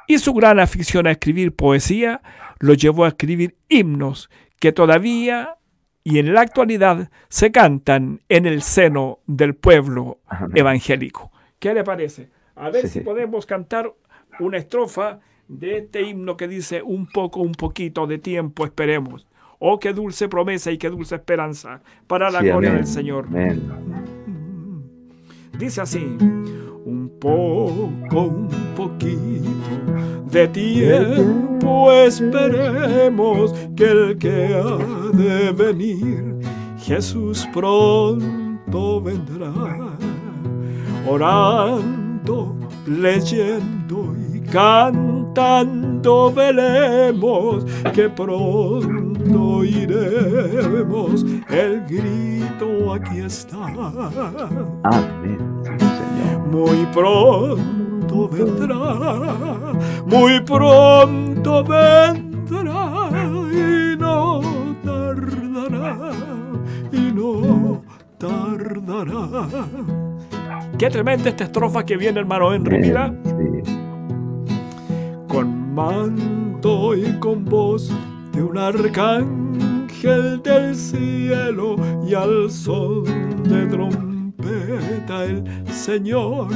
y 0.07 0.19
su 0.19 0.33
gran 0.33 0.59
afición 0.59 1.07
a 1.07 1.11
escribir 1.11 1.55
poesía 1.55 2.21
lo 2.59 2.73
llevó 2.73 3.05
a 3.05 3.09
escribir 3.09 3.55
himnos 3.69 4.29
que 4.59 4.71
todavía 4.71 5.57
y 6.03 6.19
en 6.19 6.33
la 6.33 6.41
actualidad 6.41 7.09
se 7.27 7.51
cantan 7.51 8.21
en 8.29 8.45
el 8.45 8.61
seno 8.61 9.19
del 9.27 9.55
pueblo 9.55 10.19
evangélico. 10.55 11.31
¿Qué 11.59 11.73
le 11.73 11.83
parece? 11.83 12.29
A 12.55 12.69
ver 12.69 12.87
si 12.87 13.01
podemos 13.01 13.45
cantar 13.45 13.93
una 14.39 14.57
estrofa 14.57 15.19
de 15.47 15.79
este 15.79 16.03
himno 16.03 16.37
que 16.37 16.47
dice 16.47 16.81
un 16.81 17.07
poco, 17.07 17.41
un 17.41 17.51
poquito 17.51 18.07
de 18.07 18.19
tiempo, 18.19 18.65
esperemos. 18.65 19.27
Oh, 19.59 19.79
qué 19.79 19.93
dulce 19.93 20.27
promesa 20.29 20.71
y 20.71 20.77
qué 20.77 20.89
dulce 20.89 21.15
esperanza 21.15 21.81
para 22.05 22.29
la 22.29 22.41
gloria 22.41 22.73
del 22.73 22.85
Señor. 22.85 23.27
Dice 25.57 25.81
así, 25.81 26.17
un 26.85 27.11
poco, 27.19 28.21
un 28.21 28.49
poquito 28.75 29.17
de 30.31 30.47
tiempo 30.49 31.91
esperemos 31.91 33.53
que 33.75 33.85
el 33.85 34.17
que 34.17 34.53
ha 34.53 35.17
de 35.17 35.51
venir, 35.51 36.35
Jesús 36.77 37.47
pronto 37.53 39.01
vendrá. 39.01 39.51
Orando, 41.09 42.55
leyendo 42.85 44.15
y 44.33 44.41
cantando 44.41 45.16
velemos 46.33 47.65
que 47.93 48.09
pronto 48.09 49.63
iremos. 49.63 51.25
El 51.49 51.85
grito 51.85 52.93
aquí 52.93 53.19
está. 53.19 53.65
Amén, 54.83 55.39
Señor. 55.63 56.47
Muy 56.49 56.85
pronto 56.87 58.29
vendrá, 58.29 59.73
muy 60.05 60.39
pronto 60.41 61.63
vendrá 61.63 63.09
y 63.51 63.97
no 63.97 64.41
tardará, 64.83 66.11
y 66.91 67.11
no 67.13 67.81
tardará. 68.17 69.47
Qué 70.77 70.89
tremenda 70.89 71.29
esta 71.29 71.43
estrofa 71.43 71.85
que 71.85 71.97
viene, 71.97 72.19
hermano 72.19 72.53
Henry, 72.53 72.79
mira. 72.79 73.13
Sí. 73.23 73.87
Con 75.27 75.73
manto 75.75 76.95
y 76.95 77.19
con 77.19 77.45
voz 77.45 77.91
de 78.33 78.43
un 78.43 78.57
arcángel 78.57 80.41
del 80.43 80.75
cielo 80.75 81.75
y 82.07 82.13
al 82.13 82.49
son 82.49 83.03
de 83.43 83.65
trompeta 83.67 85.23
el 85.25 85.43
Señor 85.71 86.47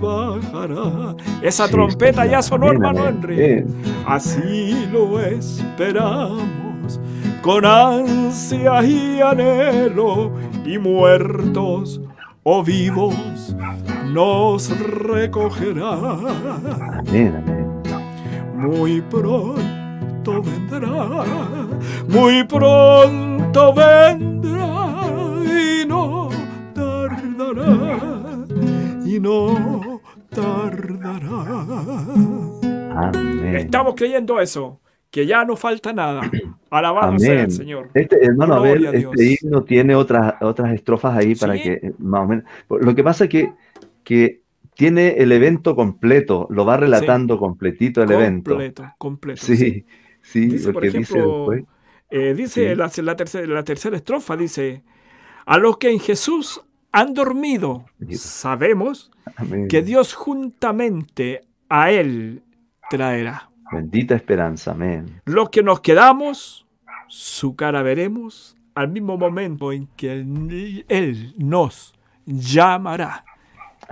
bajará. 0.00 1.14
Esa 1.42 1.66
Sí, 1.66 1.72
trompeta 1.72 2.26
ya 2.26 2.42
sonó, 2.42 2.70
hermano. 2.70 3.06
Henry. 3.06 3.64
Así 4.06 4.86
lo 4.92 5.18
esperamos, 5.20 7.00
con 7.42 7.64
ansia 7.64 8.82
y 8.84 9.20
anhelo, 9.20 10.32
y 10.64 10.78
muertos 10.78 12.00
o 12.42 12.62
vivos 12.62 13.54
nos 14.12 14.70
recogerá. 14.78 15.92
Amén, 15.92 17.34
amén. 17.36 17.59
Muy 18.60 19.00
pronto 19.00 20.42
vendrá, 20.42 21.24
muy 22.08 22.44
pronto 22.44 23.72
vendrá 23.72 25.06
y 25.44 25.86
no 25.86 26.28
tardará, 26.74 27.98
y 29.06 29.18
no 29.18 30.00
tardará. 30.28 31.40
Amén. 32.96 33.56
Estamos 33.56 33.94
creyendo 33.96 34.38
eso, 34.40 34.78
que 35.10 35.26
ya 35.26 35.44
no 35.46 35.56
falta 35.56 35.92
nada. 35.94 36.20
Alabado 36.70 37.18
sea 37.18 37.44
el 37.44 37.50
Señor. 37.50 37.88
Este, 37.94 38.22
hermano 38.24 38.54
Abel, 38.56 38.84
este 38.86 39.38
himno 39.42 39.64
tiene 39.64 39.94
otras, 39.94 40.34
otras 40.42 40.74
estrofas 40.74 41.16
ahí 41.16 41.34
para 41.34 41.54
Sí. 41.54 41.62
que 41.62 41.72
eh, 41.72 41.92
más 41.98 42.20
o 42.20 42.26
menos. 42.26 42.44
Lo 42.68 42.94
que 42.94 43.02
pasa 43.02 43.24
es 43.24 43.30
que, 43.30 43.52
que 44.04 44.39
tiene 44.80 45.08
el 45.18 45.30
evento 45.32 45.76
completo, 45.76 46.46
lo 46.50 46.64
va 46.64 46.76
relatando 46.78 47.38
completito 47.38 48.02
el 48.02 48.10
evento. 48.12 48.50
completo, 48.52 48.94
completo. 48.98 49.40
sí. 49.44 49.56
Sí, 49.56 49.84
sí, 50.22 50.46
Dice, 50.48 50.64
por 50.66 50.72
porque 50.74 50.90
dice 50.90 51.18
ejemplo. 51.18 51.52
Eh, 52.10 52.34
dice 52.34 52.70
Sí. 52.70 52.74
la, 52.76 52.90
la 53.04 53.16
tercera, 53.16 53.46
la 53.46 53.62
tercera 53.62 53.96
estrofa, 53.96 54.36
dice, 54.36 54.82
a 55.46 55.58
los 55.58 55.76
que 55.78 55.90
en 55.90 56.00
Jesús 56.00 56.62
han 56.92 57.14
dormido, 57.14 57.84
sabemos 58.12 59.10
Amén. 59.36 59.68
que 59.68 59.82
Dios 59.82 60.14
juntamente 60.14 61.42
a 61.68 61.90
Él 61.90 62.42
traerá. 62.90 63.50
Bendita 63.72 64.14
esperanza, 64.16 64.72
amén. 64.72 65.20
Los 65.26 65.50
que 65.50 65.62
nos 65.62 65.80
quedamos, 65.80 66.66
su 67.06 67.54
cara 67.54 67.82
veremos 67.82 68.56
al 68.74 68.88
mismo 68.88 69.16
momento 69.16 69.72
en 69.72 69.86
que 69.96 70.12
Él, 70.12 70.84
él 70.88 71.34
nos 71.38 71.94
llamará. 72.26 73.24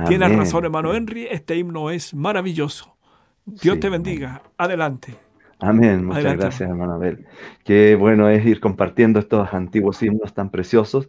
Tienes 0.07 0.37
razón, 0.37 0.65
hermano 0.65 0.95
Henry, 0.95 1.27
este 1.31 1.57
himno 1.57 1.91
es 1.91 2.15
maravilloso. 2.15 2.97
Dios 3.45 3.75
Sí, 3.75 3.81
te 3.81 3.89
bendiga. 3.89 4.43
Adelante. 4.57 5.15
Amén, 5.61 6.05
muchas 6.05 6.19
Adelante. 6.19 6.43
gracias, 6.45 6.71
hermano 6.71 6.93
Abel. 6.95 7.27
Qué 7.65 7.97
bueno 7.97 8.29
es 8.29 8.47
ir 8.47 8.61
compartiendo 8.61 9.19
estos 9.19 9.53
antiguos 9.53 10.03
himnos 10.03 10.33
tan 10.35 10.51
preciosos, 10.51 11.09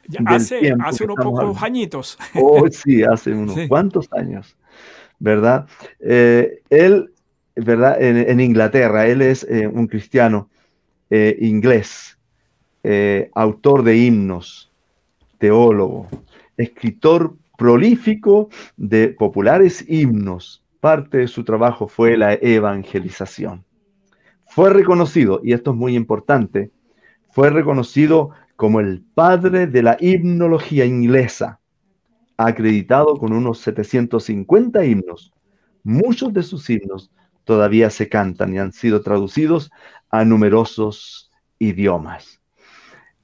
Ya 0.08 0.20
hace, 0.26 0.74
hace 0.80 1.04
unos 1.04 1.16
pocos 1.16 1.40
hablando. 1.40 1.64
añitos. 1.64 2.18
Oh, 2.34 2.66
sí, 2.70 3.02
hace 3.02 3.32
unos 3.32 3.54
Sí. 3.54 3.68
cuantos 3.68 4.08
años, 4.12 4.56
¿verdad? 5.18 5.66
Eh, 6.00 6.62
él, 6.70 7.12
¿verdad? 7.54 8.00
En, 8.00 8.16
en 8.16 8.40
Inglaterra, 8.40 9.06
él 9.06 9.20
es 9.20 9.44
eh, 9.48 9.66
un 9.66 9.86
cristiano 9.86 10.48
eh, 11.10 11.36
inglés, 11.40 12.16
autor 13.34 13.82
de 13.82 13.96
himnos, 13.98 14.70
teólogo, 15.38 16.08
escritor 16.56 17.34
prolífico 17.58 18.48
de 18.76 19.08
populares 19.08 19.84
himnos. 19.88 20.64
Parte 20.80 21.18
de 21.18 21.28
su 21.28 21.44
trabajo 21.44 21.88
fue 21.88 22.16
la 22.16 22.34
evangelización. 22.34 23.64
Fue 24.46 24.70
reconocido, 24.70 25.40
y 25.42 25.52
esto 25.52 25.72
es 25.72 25.76
muy 25.76 25.96
importante, 25.96 26.70
fue 27.30 27.50
reconocido 27.50 28.30
como 28.56 28.80
el 28.80 29.02
padre 29.14 29.66
de 29.66 29.82
la 29.82 29.96
himnología 30.00 30.86
inglesa 30.86 31.58
acreditado 32.38 33.16
con 33.16 33.32
unos 33.32 33.58
750 33.58 34.84
himnos. 34.84 35.32
Muchos 35.82 36.32
de 36.32 36.44
sus 36.44 36.70
himnos 36.70 37.10
todavía 37.44 37.90
se 37.90 38.08
cantan 38.08 38.54
y 38.54 38.58
han 38.58 38.72
sido 38.72 39.02
traducidos 39.02 39.70
a 40.10 40.24
numerosos 40.24 41.32
idiomas. 41.58 42.40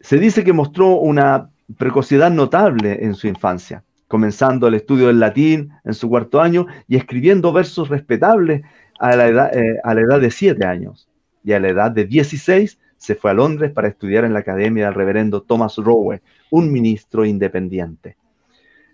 Se 0.01 0.19
dice 0.19 0.43
que 0.43 0.53
mostró 0.53 0.97
una 0.97 1.51
precocidad 1.79 2.31
notable 2.31 3.05
en 3.05 3.15
su 3.15 3.29
infancia, 3.29 3.85
comenzando 4.09 4.69
el 4.69 4.75
estudio 4.75 5.09
del 5.09 5.21
latín 5.21 5.71
en 5.85 5.95
su 5.95 6.09
cuarto 6.09 6.41
año 6.41 6.67
y 6.89 6.97
escribiendo 6.97 7.53
versos 7.53 7.89
respetables 7.89 8.63
a 8.99 9.17
la 9.17 9.29
edad, 9.29 9.57
eh, 9.57 9.79
a 9.83 9.95
la 9.95 10.01
edad 10.03 10.21
de 10.21 10.31
siete 10.31 10.65
años. 10.65 11.09
Y 11.43 11.53
a 11.53 11.61
la 11.61 11.69
edad 11.69 11.91
de 11.91 12.05
16 12.05 12.79
se 12.97 13.15
fue 13.15 13.31
a 13.31 13.35
Londres 13.35 13.73
para 13.73 13.89
estudiar 13.89 14.25
en 14.25 14.33
la 14.33 14.39
academia 14.41 14.87
del 14.87 14.95
reverendo 14.95 15.43
Thomas 15.43 15.77
Rowe, 15.77 16.23
un 16.51 16.73
ministro 16.73 17.25
independiente. 17.25 18.17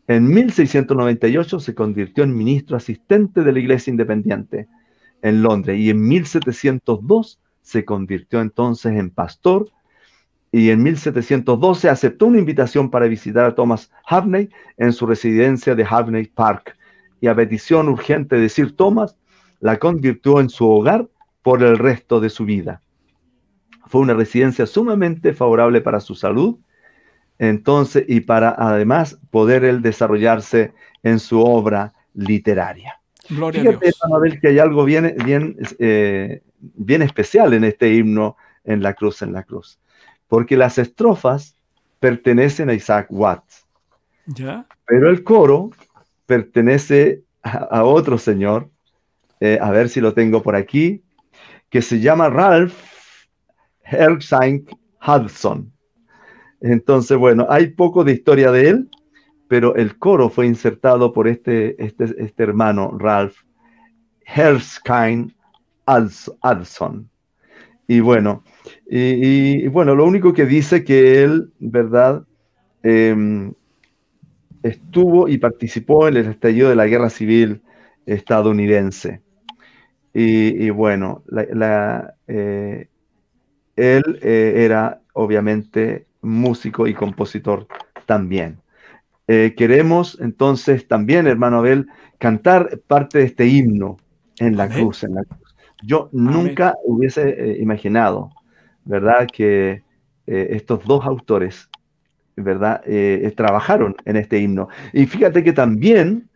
En 0.09 0.27
1698 0.27 1.61
se 1.61 1.75
convirtió 1.75 2.25
en 2.25 2.37
ministro 2.37 2.77
asistente 2.77 3.43
de 3.45 3.53
la 3.53 3.61
Iglesia 3.61 3.93
Independiente 3.93 4.67
en 5.23 5.43
Londres 5.43 5.79
y 5.79 5.91
en 5.91 6.09
1702 6.09 7.39
se 7.63 7.85
convirtió 7.85 8.41
entonces 8.41 8.97
en 8.97 9.11
pastor 9.11 9.71
y 10.53 10.71
en 10.71 10.83
1712 10.83 11.89
aceptó 11.89 12.27
una 12.27 12.39
invitación 12.39 12.91
para 12.91 13.07
visitar 13.07 13.45
a 13.45 13.55
Thomas 13.55 13.91
Havney 14.07 14.51
en 14.79 14.93
su 14.93 15.07
residencia 15.07 15.75
de 15.75 15.87
Havney 15.89 16.27
Park 16.27 16.77
y 17.21 17.29
a 17.29 17.35
petición 17.35 17.89
urgente 17.89 18.37
de 18.37 18.49
Sir 18.49 18.75
Thomas 18.75 19.17
la 19.61 19.79
convirtió 19.79 20.41
en 20.41 20.49
su 20.49 20.69
hogar 20.69 21.07
por 21.43 21.63
el 21.63 21.79
resto 21.79 22.21
de 22.21 22.31
su 22.31 22.45
vida. 22.45 22.81
Fue 23.87 24.01
una 24.01 24.15
residencia 24.15 24.67
sumamente 24.67 25.33
favorable 25.33 25.81
para 25.81 26.01
su 26.01 26.15
salud, 26.15 26.59
entonces, 27.39 28.05
y 28.09 28.21
para 28.21 28.55
además 28.57 29.19
poder 29.31 29.65
él 29.65 29.83
desarrollarse 29.83 30.73
en 31.03 31.19
su 31.19 31.41
obra 31.41 31.93
literaria. 32.15 33.01
Gloria 33.29 33.61
a 33.61 33.65
Dios. 33.65 34.39
que 34.41 34.49
hay 34.49 34.59
algo 34.59 34.85
bien, 34.85 35.15
bien, 35.25 35.57
eh, 35.79 36.43
bien 36.59 37.03
especial 37.03 37.55
en 37.55 37.65
este 37.65 37.95
himno 37.95 38.37
en 38.65 38.83
la 38.83 38.95
cruz, 38.95 39.23
en 39.23 39.33
la 39.33 39.45
cruz. 39.45 39.79
Porque 40.31 40.57
las 40.57 40.79
estrofas 40.79 41.55
pertenecen 41.99 42.71
a 42.71 42.75
Isaac 42.75 43.09
Watts. 43.11 43.67
¿Ya? 44.27 44.65
Pero 44.87 45.11
el 45.11 45.23
coro 45.23 45.71
pertenece 46.25 47.23
a, 47.43 47.85
otro 47.85 48.17
señor, 48.17 48.71
eh, 49.41 49.59
a 49.61 49.71
ver 49.71 49.89
si 49.89 50.01
lo 50.01 50.15
tengo 50.15 50.43
por 50.43 50.55
aquí, 50.55 51.03
que 51.69 51.83
se 51.83 52.01
llama 52.01 52.31
Ralph 52.31 52.75
Herxine 53.83 54.65
Hudson. 55.07 55.73
Entonces, 56.61 57.19
bueno, 57.19 57.47
hay 57.51 57.69
poco 57.69 58.05
de 58.05 58.13
historia 58.13 58.53
de 58.53 58.69
él, 58.69 58.89
pero 59.49 59.75
el 59.75 59.99
coro 59.99 60.31
fue 60.31 60.47
insertado 60.47 61.13
por 61.13 61.27
este, 61.27 61.83
este, 61.85 62.05
este 62.19 62.43
hermano, 62.45 62.97
Ralph 62.97 63.37
Herskine 64.25 65.35
Hudson. 65.87 67.11
Y 67.91 67.99
bueno, 67.99 68.45
y, 68.89 69.67
bueno, 69.67 69.97
lo 69.97 70.05
único 70.05 70.33
que 70.33 70.47
dice 70.47 70.85
que 70.85 71.25
él, 71.25 71.51
¿verdad? 71.59 72.25
Em, 72.85 73.53
estuvo 74.63 75.27
y 75.27 75.39
participó 75.39 76.07
en 76.07 76.19
el 76.19 76.27
estallido 76.27 76.69
de 76.69 76.77
la 76.77 76.87
guerra 76.87 77.11
civil 77.11 77.63
estadounidense. 78.07 79.23
Y, 80.15 80.71
bueno, 80.71 81.25
la, 81.27 82.15
eh, 82.29 82.87
él 83.75 84.21
eh, 84.23 84.53
era 84.59 85.01
obviamente 85.13 86.07
músico 86.23 86.87
y 86.87 86.95
compositor 86.95 87.67
también. 88.07 88.61
Eh, 89.27 89.55
queremos 89.57 90.17
entonces 90.21 90.87
también, 90.87 91.27
hermano 91.27 91.59
Abel, 91.59 91.89
cantar 92.19 92.79
parte 92.87 93.19
de 93.19 93.25
este 93.25 93.49
himno 93.49 93.97
en 94.39 94.57
la 94.57 94.69
cruz, 94.69 95.03
en 95.03 95.17
la 95.17 95.25
cruz. 95.25 95.40
Yo 95.83 96.09
nunca 96.13 96.75
hubiese 96.85 97.29
eh, 97.29 97.59
imaginado, 97.61 98.31
¿verdad?, 98.85 99.27
que 99.33 99.83
estos 100.27 100.85
dos 100.85 101.05
autores, 101.05 101.69
¿verdad?, 102.37 102.83
trabajaron 103.35 103.97
en 104.05 104.15
este 104.15 104.39
himno. 104.39 104.69
Y 104.93 105.07
fíjate 105.07 105.43
que 105.43 105.53
también 105.53 106.29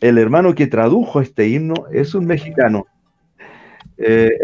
el 0.00 0.16
hermano 0.16 0.54
que 0.54 0.66
tradujo 0.66 1.20
este 1.20 1.48
himno 1.48 1.74
es 1.92 2.14
un 2.14 2.24
mexicano 2.24 2.86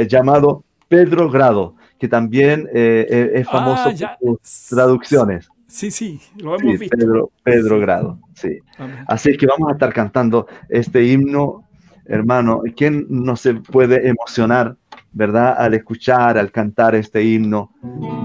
llamado 0.06 0.62
Pedro 0.88 1.30
Grado 1.30 1.74
que 1.98 2.08
también 2.08 2.68
eh, 2.72 3.06
eh, 3.10 3.30
es 3.34 3.46
famoso 3.48 3.90
ah, 4.04 4.16
por 4.20 4.38
sus 4.42 4.68
traducciones. 4.68 5.48
Sí, 5.66 5.90
sí, 5.90 6.20
lo 6.36 6.58
hemos 6.58 6.78
visto. 6.78 6.96
Pedro, 6.96 7.30
Pedro 7.42 7.80
Grado, 7.80 8.18
sí. 8.34 8.58
Así 9.06 9.36
que 9.36 9.46
vamos 9.46 9.68
a 9.68 9.72
estar 9.72 9.92
cantando 9.92 10.46
este 10.68 11.04
himno, 11.04 11.67
hermano. 12.08 12.62
¿Quién 12.76 13.06
no 13.08 13.36
se 13.36 13.54
puede 13.54 14.08
emocionar, 14.08 14.76
verdad, 15.12 15.54
al 15.58 15.74
escuchar, 15.74 16.38
al 16.38 16.50
cantar 16.50 16.94
este 16.94 17.22
himno, 17.22 17.72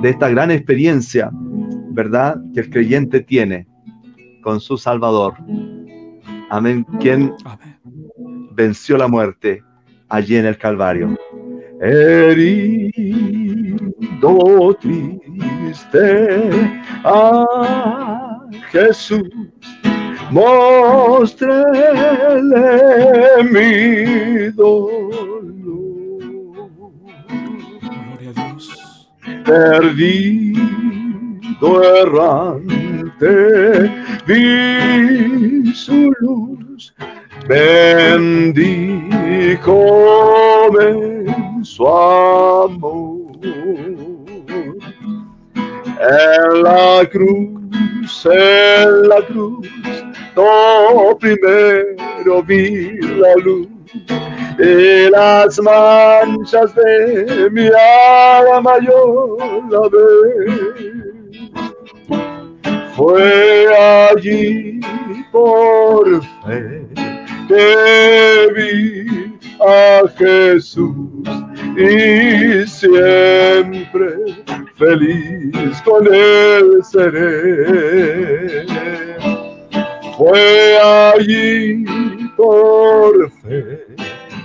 de 0.02 0.10
esta 0.10 0.30
gran 0.30 0.52
experiencia, 0.52 1.30
verdad, 1.92 2.38
que 2.54 2.62
el 2.62 2.70
creyente 2.70 3.22
tiene 3.22 3.68
con 4.42 4.60
su 4.60 4.78
Salvador? 4.78 5.36
Amén. 6.50 6.86
¿Quién 7.00 7.34
venció 8.52 8.98
la 8.98 9.08
muerte 9.08 9.62
allí 10.10 10.36
en 10.38 10.46
el 10.46 10.58
Calvario? 10.58 11.18
herido 11.84 12.74
triste 14.80 16.50
a 17.04 17.46
Jesús 18.72 19.30
mostrele 20.34 21.54
mi 23.54 24.52
dolor. 24.52 25.44
Gloria 27.30 28.30
a 28.30 28.34
Dios. 28.34 28.66
Perdido 29.46 30.64
errante, 32.02 33.34
vi 34.26 35.74
su 35.74 36.12
luz, 36.20 36.94
bendíjome 37.48 38.44
su 41.64 41.88
amor. 41.88 43.14
En 46.04 46.64
la 46.64 47.08
cruz, 47.10 48.26
en 48.26 49.08
la 49.08 49.22
cruz, 49.26 49.70
no 50.36 51.18
primero 51.20 52.44
vi 52.44 52.98
la 53.02 53.36
luz 53.44 53.68
y 54.60 55.10
las 55.10 55.60
manchas 55.60 56.74
de 56.76 57.50
mi 57.52 57.68
alma 57.68 58.80
yo 58.82 59.38
la 59.70 59.90
ve. 59.90 61.14
Fue 62.96 63.66
allí 64.12 64.80
por 65.32 66.22
fe 66.22 66.86
que 67.48 68.48
vi 68.56 69.08
a 69.60 70.02
Jesús 70.18 70.96
y 71.76 72.68
siempre 72.68 74.10
feliz 74.78 75.82
con 75.84 76.08
él 76.14 76.84
seré. 76.84 78.66
Fue 80.26 80.80
allí 80.80 81.84
por 82.38 83.30
fe 83.42 83.86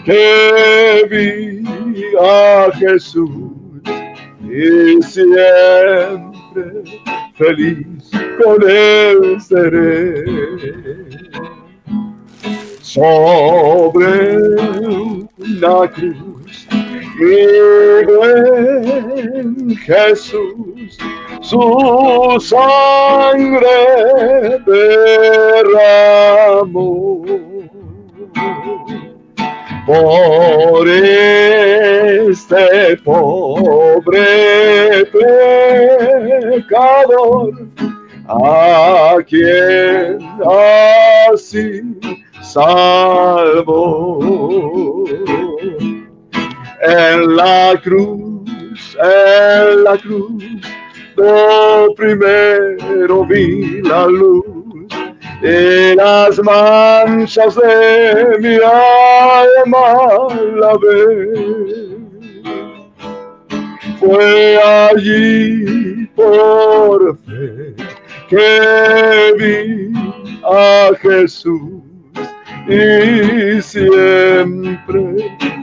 que 0.04 1.06
vi 1.08 1.62
a 2.20 2.68
Jesús 2.76 3.52
y 4.42 5.00
siempre 5.02 6.82
feliz 7.36 8.10
con 8.42 8.68
él 8.68 9.40
seré 9.40 10.24
sobre 12.82 14.36
la 15.60 15.88
cruz. 15.94 16.66
Y 17.20 17.34
en 19.38 19.76
Jesús 19.76 20.98
su 21.48 22.38
sangre 22.40 23.68
derramó. 25.66 27.24
Por 29.86 30.86
este 30.86 32.96
pobre 33.02 35.06
pecador, 36.66 37.52
a 38.26 39.16
quien 39.26 40.18
así 41.32 41.80
salvo. 42.42 44.18
En 46.82 47.36
la 47.36 47.80
cruz, 47.82 48.44
en 49.02 49.84
la 49.84 49.96
cruz, 49.96 50.44
yo 51.18 51.94
primero 51.96 53.24
vi 53.26 53.82
la 53.82 54.06
luz 54.06 54.44
y 55.42 55.94
las 55.94 56.38
manchas 56.42 57.54
de 57.56 58.38
mi 58.40 58.54
alma 58.54 60.28
la 60.56 60.72
ve. 60.78 61.88
Fue 64.00 64.58
allí 64.62 66.06
por 66.14 67.18
fe 67.18 67.74
que 68.28 69.34
vi 69.38 69.92
a 70.44 70.90
Jesús 71.00 71.82
y 72.68 73.60
siempre 73.62 75.16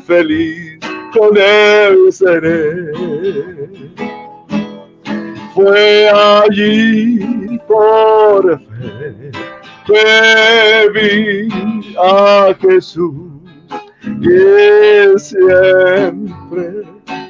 feliz 0.05 0.79
con 1.13 1.37
él 1.37 2.11
seré. 2.11 2.91
Fue 5.55 6.09
allí 6.09 7.57
por 7.65 8.59
fe 8.59 9.31
que 9.85 10.89
vi 10.93 11.95
a 11.97 12.53
Jesús 12.59 13.13
y 14.03 15.17
siempre 15.17 16.83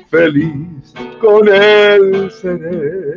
feliz 0.10 0.94
con 1.22 1.48
él 1.48 2.32
seré. 2.32 3.14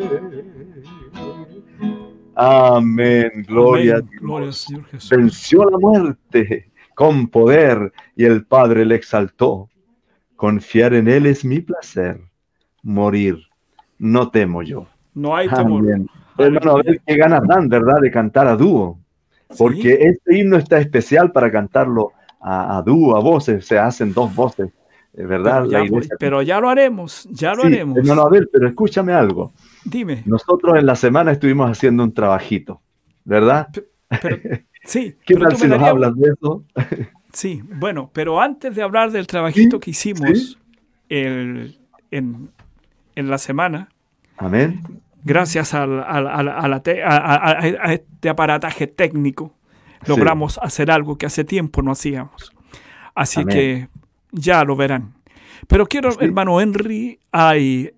Amén, 2.34 3.46
gloria 3.48 3.96
a 3.96 4.00
Dios. 4.02 4.58
Señor 4.58 4.84
Jesús. 4.90 5.10
Venció 5.10 5.70
la 5.70 5.78
muerte 5.78 6.70
con 6.94 7.28
poder 7.28 7.94
y 8.14 8.26
el 8.26 8.44
Padre 8.44 8.84
le 8.84 8.94
exaltó. 8.94 9.70
Confiar 10.36 10.92
en 10.92 11.08
Él 11.08 11.24
es 11.24 11.46
mi 11.46 11.60
placer. 11.60 12.20
Morir, 12.82 13.38
no 13.98 14.30
temo 14.30 14.62
yo. 14.62 14.86
No 15.18 15.36
hay 15.36 15.48
temor. 15.48 15.84
Hermano, 16.38 16.72
a 16.72 16.82
ver 16.82 17.00
qué 17.04 17.16
ganas 17.16 17.42
dan, 17.46 17.68
¿verdad? 17.68 18.00
De 18.00 18.10
cantar 18.10 18.46
a 18.46 18.56
dúo. 18.56 18.98
Porque 19.56 19.98
este 20.00 20.38
himno 20.38 20.56
está 20.56 20.78
especial 20.78 21.32
para 21.32 21.50
cantarlo 21.50 22.12
a, 22.40 22.82
dúo, 22.84 23.16
a 23.16 23.20
voces. 23.20 23.66
Se 23.66 23.78
hacen 23.78 24.12
dos 24.12 24.34
voces, 24.34 24.70
eh, 25.14 25.24
¿verdad? 25.24 25.66
Pero 26.18 26.42
ya, 26.42 26.60
lo 26.60 26.68
haremos, 26.68 27.28
ya 27.30 27.54
lo 27.54 27.64
haremos. 27.64 27.96
Hermano, 27.96 28.22
a 28.22 28.30
ver, 28.30 28.48
pero 28.52 28.68
escúchame 28.68 29.12
algo. 29.12 29.52
Dime. 29.84 30.22
Nosotros 30.26 30.76
en 30.78 30.86
la 30.86 30.96
semana 30.96 31.32
estuvimos 31.32 31.70
haciendo 31.70 32.04
un 32.04 32.12
trabajito, 32.12 32.80
¿verdad? 33.24 33.68
sí. 34.84 35.16
¿Qué 35.24 35.34
tal 35.34 35.56
si 35.56 35.66
nos 35.66 35.82
hablas 35.82 36.14
de 36.16 36.30
eso? 36.30 36.64
sí, 37.32 37.62
bueno, 37.64 38.10
pero 38.12 38.40
antes 38.40 38.74
de 38.74 38.82
hablar 38.82 39.10
del 39.10 39.26
trabajito 39.26 39.80
que 39.80 39.90
hicimos 39.90 40.58
en, 41.08 41.74
la 43.16 43.38
semana. 43.38 43.88
Amén. 44.36 44.80
Gracias 45.28 45.74
a, 45.74 46.82
este 47.92 48.28
aparataje 48.30 48.86
técnico, 48.86 49.54
logramos 50.06 50.58
hacer 50.62 50.90
algo 50.90 51.18
que 51.18 51.26
hace 51.26 51.44
tiempo 51.44 51.82
no 51.82 51.92
hacíamos. 51.92 52.54
Así 53.14 53.44
que 53.44 53.88
ya 54.32 54.64
lo 54.64 54.74
verán. 54.74 55.12
Pero 55.66 55.86
quiero, 55.86 56.18
hermano 56.18 56.62
Henry, 56.62 57.18
hay 57.30 57.92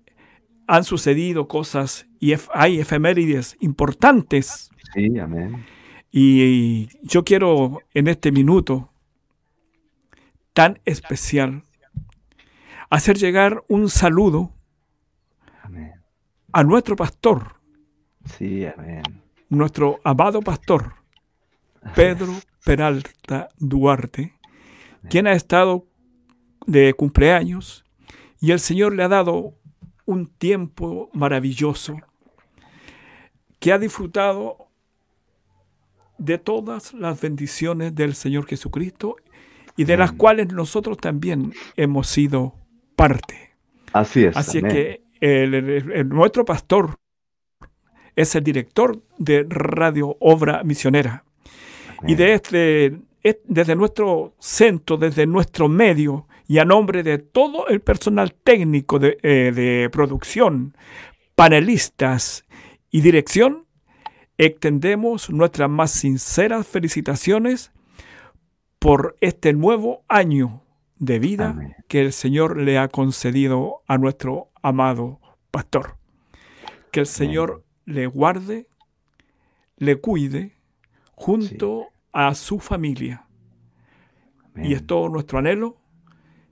han 0.67 0.83
sucedido 0.83 1.47
cosas 1.47 2.05
y 2.19 2.33
hay 2.53 2.81
efemérides 2.81 3.55
importantes. 3.61 4.69
Sí, 4.93 5.17
amén. 5.17 5.65
Y, 6.11 6.89
yo 7.01 7.23
quiero 7.23 7.79
en 7.93 8.09
este 8.09 8.33
minuto 8.33 8.91
tan 10.51 10.81
especial 10.83 11.63
hacer 12.89 13.17
llegar 13.17 13.63
un 13.69 13.89
saludo 13.89 14.51
a 16.51 16.63
nuestro 16.63 16.95
pastor. 16.95 17.55
Sí, 18.25 18.65
amén. 18.65 19.03
Nuestro 19.49 19.99
amado 20.03 20.41
pastor, 20.41 20.93
Pedro 21.95 22.33
Peralta 22.63 23.49
Duarte, 23.57 24.33
quien 25.09 25.27
ha 25.27 25.33
estado 25.33 25.87
de 26.65 26.93
cumpleaños 26.93 27.83
y 28.39 28.51
el 28.51 28.59
Señor 28.59 28.93
le 28.95 29.03
ha 29.03 29.07
dado 29.07 29.55
un 30.05 30.27
tiempo 30.27 31.09
maravilloso, 31.13 31.97
que 33.59 33.71
ha 33.71 33.77
disfrutado 33.77 34.69
de 36.17 36.37
todas 36.37 36.93
las 36.93 37.19
bendiciones 37.19 37.95
del 37.95 38.15
Señor 38.15 38.45
Jesucristo 38.45 39.15
y 39.75 39.85
de 39.85 39.97
las 39.97 40.11
cuales 40.11 40.51
nosotros 40.53 40.97
también 40.97 41.53
hemos 41.75 42.07
sido 42.07 42.55
parte. 42.95 43.55
Así 43.93 44.25
es. 44.25 44.37
Así 44.37 44.61
que 44.61 45.03
nuestro 45.21 46.45
pastor 46.45 46.95
es 48.15 48.35
el 48.35 48.43
director 48.43 49.01
de 49.17 49.45
Radio 49.47 50.17
Obra 50.19 50.63
Misionera. 50.63 51.23
Y 52.07 52.15
de 52.15 52.33
este, 52.33 52.99
desde 53.45 53.75
nuestro 53.75 54.35
centro, 54.39 54.97
desde 54.97 55.27
nuestro 55.27 55.69
medio, 55.69 56.27
y 56.47 56.59
a 56.59 56.65
nombre 56.65 57.03
de 57.03 57.17
todo 57.17 57.67
el 57.67 57.79
personal 57.79 58.33
técnico 58.33 58.99
eh, 59.01 59.51
de, 59.53 59.89
producción, 59.89 60.75
panelistas 61.35 62.45
y 62.89 63.01
dirección, 63.01 63.65
extendemos 64.37 65.29
nuestras 65.29 65.69
más 65.69 65.91
sinceras 65.91 66.67
felicitaciones 66.67 67.71
por 68.79 69.15
este 69.21 69.53
nuevo 69.53 70.03
año 70.09 70.63
de 70.97 71.19
vida 71.19 71.55
que 71.87 72.01
el 72.01 72.11
Señor 72.11 72.57
le 72.57 72.77
ha 72.77 72.89
concedido 72.89 73.83
a 73.87 73.97
nuestro 73.97 74.50
amado 74.61 75.19
pastor. 75.51 75.97
Que 76.91 77.01
el 77.01 77.05
Señor 77.05 77.63
le 77.85 78.07
guarde, 78.07 78.67
le 79.77 79.95
cuide 79.97 80.55
junto 81.15 81.87
a 82.11 82.35
su 82.35 82.59
familia. 82.59 83.25
Y 84.55 84.73
es 84.73 84.85
todo 84.85 85.07
nuestro 85.07 85.39
anhelo 85.39 85.77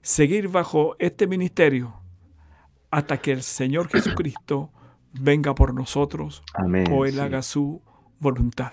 seguir 0.02 0.48
bajo 0.48 0.96
este 0.98 1.26
ministerio 1.26 2.00
hasta 2.90 3.18
que 3.18 3.32
el 3.32 3.42
Señor 3.42 3.88
Jesucristo 3.88 4.70
venga 5.12 5.54
por 5.54 5.74
nosotros 5.74 6.42
o 6.90 7.04
Él 7.04 7.20
haga 7.20 7.42
su 7.42 7.82
voluntad. 8.18 8.72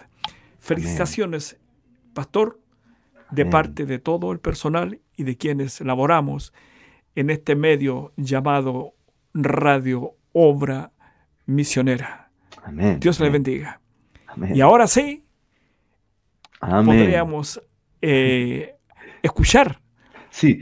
Felicitaciones, 0.60 1.60
pastor, 2.14 2.60
de 3.32 3.46
parte 3.46 3.86
de 3.86 4.00
todo 4.00 4.32
el 4.32 4.40
personal 4.40 5.02
y 5.16 5.24
de 5.24 5.38
quienes 5.38 5.82
laboramos 5.82 6.54
en 7.16 7.30
este 7.30 7.56
medio 7.56 8.14
llamado 8.16 8.94
Radio 9.44 10.16
Obra 10.34 10.92
Misionera. 11.46 12.30
Dios 13.00 13.20
le 13.20 13.30
bendiga. 13.30 13.80
Y 14.54 14.62
ahora 14.62 14.88
sí, 14.88 15.24
podríamos 16.60 17.62
eh, 18.02 18.76
escuchar 19.22 19.80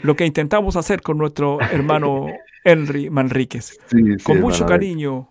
lo 0.03 0.15
que 0.15 0.25
intentamos 0.25 0.75
hacer 0.75 1.01
con 1.01 1.17
nuestro 1.17 1.59
hermano 1.61 2.27
Henry 2.63 3.09
Manríquez. 3.09 3.77
con 4.23 4.39
mucho 4.41 4.65
cariño 4.65 5.29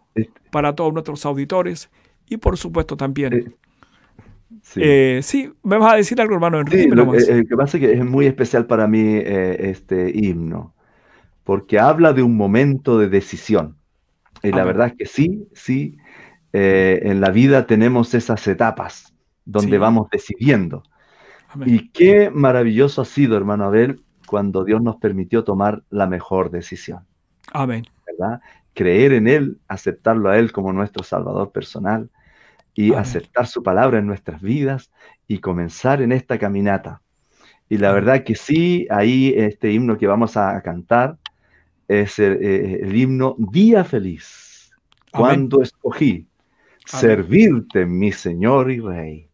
para 0.51 0.75
todos 0.75 0.93
nuestros 0.93 1.25
auditores 1.27 1.91
y 2.29 2.37
por 2.37 2.57
supuesto 2.57 2.97
también. 2.97 3.57
Eh, 4.77 5.21
sí. 5.23 5.53
me 5.63 5.79
vas 5.79 5.93
a 5.93 5.97
decir 5.97 6.21
algo, 6.21 6.35
hermano 6.35 6.61
Henry. 6.61 6.87
lo, 6.89 7.11
que 7.13 7.57
pasa 7.57 7.77
es 7.77 7.83
que 7.83 7.93
es 7.93 8.05
muy 8.05 8.27
especial 8.27 8.67
para 8.67 8.87
mí 8.87 9.03
eh, 9.03 9.71
este 9.71 10.11
himno, 10.15 10.74
porque 11.45 11.79
habla 11.79 12.13
de 12.13 12.23
un 12.23 12.37
momento 12.37 12.99
de 12.99 13.09
decisión. 13.09 13.77
Y 14.43 14.51
la 14.51 14.65
verdad 14.65 14.89
es 14.89 14.95
que 14.95 15.07
sí, 15.07 15.49
sí, 15.55 15.97
eh, 16.53 17.01
en 17.05 17.21
la 17.21 17.31
vida 17.31 17.67
tenemos 17.67 18.15
esas 18.15 18.47
etapas 18.47 19.15
donde 19.45 19.79
vamos 19.79 20.09
decidiendo. 20.11 20.83
Y 21.65 21.91
qué 21.91 22.31
maravilloso 22.31 23.03
ha 23.03 23.05
sido, 23.05 23.37
hermano 23.37 23.65
Abel, 23.65 24.03
cuando 24.27 24.65
Dios 24.65 24.83
nos 24.83 24.97
permitió 24.97 25.45
tomar 25.45 25.83
la 25.91 26.07
mejor 26.07 26.51
decisión. 26.51 27.07
Amén. 27.53 27.85
¿verdad? 28.07 28.41
Creer 28.75 29.13
en 29.13 29.29
Él, 29.29 29.59
aceptarlo 29.69 30.31
a 30.31 30.39
Él 30.39 30.53
como 30.53 30.73
nuestro 30.73 31.05
Salvador 31.05 31.53
personal 31.53 32.11
y 32.75 32.93
aceptar 32.95 33.47
su 33.47 33.63
palabra 33.63 33.99
en 33.99 34.07
nuestras 34.07 34.43
vidas 34.43 34.91
y 35.29 35.39
comenzar 35.39 36.03
en 36.03 36.11
esta 36.11 36.39
caminata. 36.39 37.03
Y 37.69 37.79
la 37.79 37.93
verdad 37.93 38.25
que 38.25 38.35
sí, 38.35 38.87
ahí 38.91 39.33
este 39.37 39.73
himno 39.73 39.97
que 39.97 40.07
vamos 40.07 40.37
a 40.37 40.61
cantar 40.63 41.19
es 41.89 42.19
el, 42.19 42.39
eh, 42.41 42.89
himno 42.95 43.37
Día 43.39 43.85
Feliz, 43.85 44.71
cuando 45.13 45.63
escogí 45.63 46.27
servirte, 46.85 47.87
mi 47.87 48.13
Señor 48.13 48.71
y 48.71 48.81
Rey. 48.81 49.29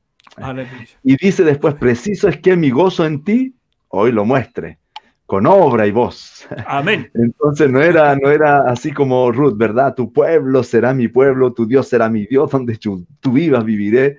Y 1.02 1.16
dice 1.16 1.44
después, 1.44 1.74
preciso 1.74 2.28
es 2.28 2.38
que 2.38 2.56
mi 2.56 2.70
gozo 2.70 3.04
en 3.04 3.24
ti 3.24 3.54
hoy 3.88 4.12
lo 4.12 4.24
muestre, 4.24 4.78
con 5.26 5.46
obra 5.46 5.86
y 5.86 5.90
voz. 5.90 6.46
Amén. 6.66 7.10
Entonces 7.14 7.70
no 7.70 7.80
era, 7.80 8.16
no 8.16 8.30
era 8.30 8.60
así 8.70 8.92
como 8.92 9.30
Ruth, 9.32 9.56
¿verdad? 9.56 9.94
Tu 9.94 10.12
pueblo 10.12 10.62
será 10.62 10.94
mi 10.94 11.08
pueblo, 11.08 11.52
tu 11.52 11.66
Dios 11.66 11.88
será 11.88 12.08
mi 12.08 12.26
Dios, 12.26 12.50
donde 12.50 12.76
tú, 12.76 13.06
vivas 13.32 13.64
viviré. 13.64 14.18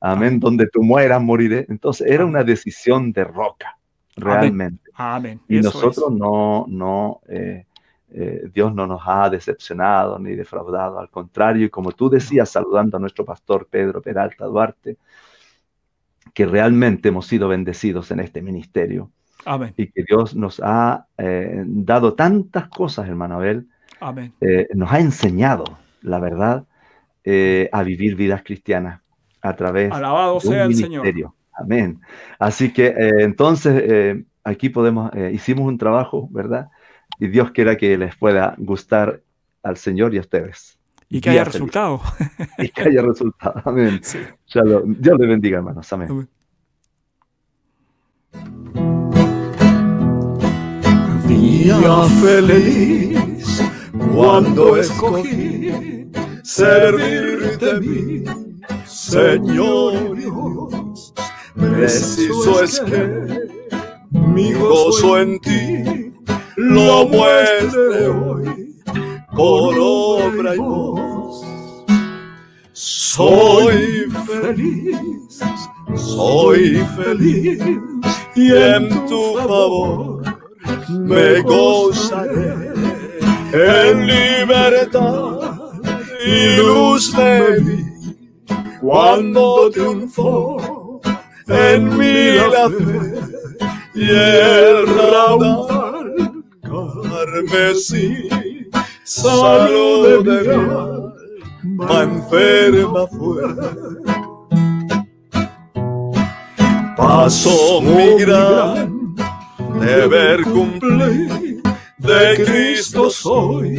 Amén. 0.00 0.40
Donde 0.40 0.66
tú 0.66 0.82
mueras 0.82 1.22
moriré. 1.22 1.64
Entonces 1.68 2.08
era 2.10 2.26
una 2.26 2.42
decisión 2.42 3.12
de 3.12 3.24
roca, 3.24 3.78
realmente. 4.16 4.90
Amén. 4.94 5.40
Y 5.48 5.60
nosotros 5.60 6.12
no, 6.12 6.66
no, 6.68 7.20
eh, 7.28 7.66
eh, 8.14 8.50
Dios 8.52 8.74
no 8.74 8.86
nos 8.86 9.00
ha 9.06 9.30
decepcionado 9.30 10.18
ni 10.18 10.34
defraudado. 10.34 10.98
Al 10.98 11.08
contrario, 11.08 11.66
y 11.66 11.70
como 11.70 11.92
tú 11.92 12.10
decías, 12.10 12.50
saludando 12.50 12.96
a 12.96 13.00
nuestro 13.00 13.24
pastor 13.24 13.66
Pedro 13.70 14.02
Peralta 14.02 14.44
Duarte, 14.44 14.98
que 16.34 16.46
realmente 16.46 17.08
hemos 17.08 17.26
sido 17.26 17.48
bendecidos 17.48 18.10
en 18.10 18.20
este 18.20 18.42
ministerio. 18.42 19.10
Amén. 19.44 19.72
Y 19.76 19.88
que 19.88 20.04
Dios 20.06 20.36
nos 20.36 20.60
ha 20.62 21.06
eh, 21.18 21.62
dado 21.66 22.14
tantas 22.14 22.68
cosas, 22.68 23.08
hermano 23.08 23.36
Abel. 23.36 23.66
Amén. 24.00 24.32
Eh, 24.40 24.68
nos 24.74 24.92
ha 24.92 25.00
enseñado, 25.00 25.64
la 26.02 26.18
verdad, 26.18 26.64
a 27.72 27.82
vivir 27.82 28.16
vidas 28.16 28.42
cristianas 28.42 29.00
a 29.40 29.54
través 29.54 29.92
Alabado 29.92 30.38
de 30.40 30.48
un 30.48 30.54
sea 30.54 30.64
el 30.64 30.68
ministerio. 30.70 31.02
Señor. 31.04 31.32
Amén. 31.52 32.00
Así 32.38 32.72
que 32.72 32.94
entonces 33.20 34.24
aquí 34.42 34.68
podemos, 34.68 35.12
hicimos 35.32 35.66
un 35.66 35.78
trabajo, 35.78 36.28
¿verdad? 36.30 36.68
Y 37.18 37.28
Dios 37.28 37.50
quiera 37.52 37.76
que 37.76 37.96
les 37.96 38.16
pueda 38.16 38.54
gustar 38.58 39.20
al 39.62 39.76
Señor 39.76 40.14
y 40.14 40.18
a 40.18 40.20
ustedes. 40.20 40.78
Y 41.08 41.20
que 41.20 41.30
haya 41.30 41.44
resultado. 41.44 42.00
Y 42.58 42.68
que 42.70 42.82
haya 42.82 43.02
resultado. 43.02 43.60
Amén. 43.64 44.00
Sí. 44.02 44.18
Shalom. 44.46 44.96
Dios 44.98 45.18
les 45.18 45.28
bendiga, 45.28 45.58
hermanos. 45.58 45.92
Amén. 45.92 46.08
Amén. 46.10 46.28
Día 51.28 52.02
feliz 52.22 53.62
cuando 54.14 54.76
escogí 54.76 56.10
servirte 56.42 57.70
a 57.70 57.80
mí, 57.80 58.24
Señor 58.86 60.16
Dios. 60.16 61.14
Preciso 61.54 62.62
es 62.62 62.80
que 62.80 63.48
mi 64.10 64.52
gozo 64.54 65.18
en 65.18 65.38
ti 65.40 66.12
lo 66.56 67.06
muestre 67.06 68.08
hoy 68.08 68.74
por 69.34 69.74
obra 69.78 70.54
y 70.54 70.58
voz. 70.58 71.44
Soy 72.72 74.06
feliz, 74.26 75.40
soy 75.94 76.84
feliz 76.96 77.62
y 78.34 78.52
en 78.52 78.88
tu 79.06 79.34
favor 79.36 80.22
me 80.88 81.40
gozaré. 81.42 82.72
en 83.52 84.06
libertad 84.06 85.58
y 86.24 86.56
luz 86.56 87.14
me 87.14 87.58
vi 87.60 87.84
cuando 88.80 89.70
triunfó 89.70 91.00
en 91.46 91.98
mí 91.98 92.32
la 92.50 92.70
fe 92.70 93.12
y 93.94 94.08
el 94.08 94.86
raudal 94.86 95.81
carmesí 97.02 98.28
salud 99.04 100.24
de 100.24 101.12
mi 101.64 101.84
enferma 101.94 103.06
fue. 103.08 103.42
Paso 106.96 107.80
mi 107.80 108.18
gran 108.18 109.14
deber 109.80 110.42
cumplir, 110.44 111.62
de 111.98 112.44
Cristo 112.44 113.10
soy 113.10 113.76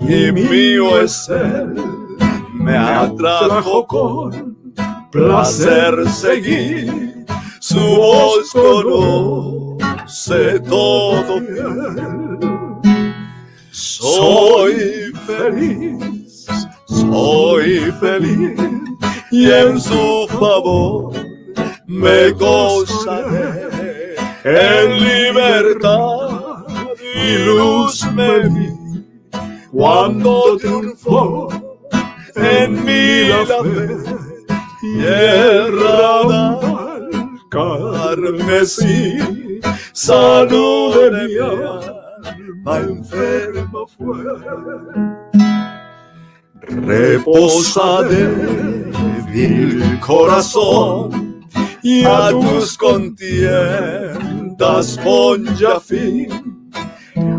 y 0.00 0.32
mío 0.32 1.00
es 1.00 1.28
Él. 1.28 1.74
Me 2.54 2.76
atrajo 2.76 3.86
con 3.86 4.56
placer 5.10 6.08
seguir, 6.10 7.26
su 7.60 7.78
voz 7.78 8.54
conoce 10.10 10.60
todo. 10.60 11.40
Soy 13.70 15.12
feliz, 15.26 16.46
soy 16.86 17.92
feliz 18.00 18.60
y 19.30 19.50
en 19.50 19.80
su 19.80 20.26
favor 20.28 21.12
me 21.86 22.30
gozaré 22.32 24.16
en 24.44 25.04
libertad 25.04 26.64
y 27.14 27.38
luz 27.44 28.04
me 28.12 28.48
vi 28.48 28.68
cuando 29.70 30.56
triunfó 30.56 31.48
en 32.34 32.84
mí 32.84 33.28
la 33.28 33.62
fe 33.62 33.96
y 34.82 35.04
el 35.04 35.80
raudal 35.80 36.89
carmesí 37.50 39.18
salud 39.92 40.94
de 40.94 41.10
mi 41.28 41.36
alma 41.38 42.78
enferma 42.78 43.86
fue 43.98 44.16
reposa 46.86 48.02
débil 48.02 49.98
corazón 50.00 51.30
y 51.82 52.04
a 52.04 52.30
tus 52.30 52.76
contiendas 52.76 53.38
pon 55.02 55.44
ya 55.56 55.80
fin. 55.80 56.70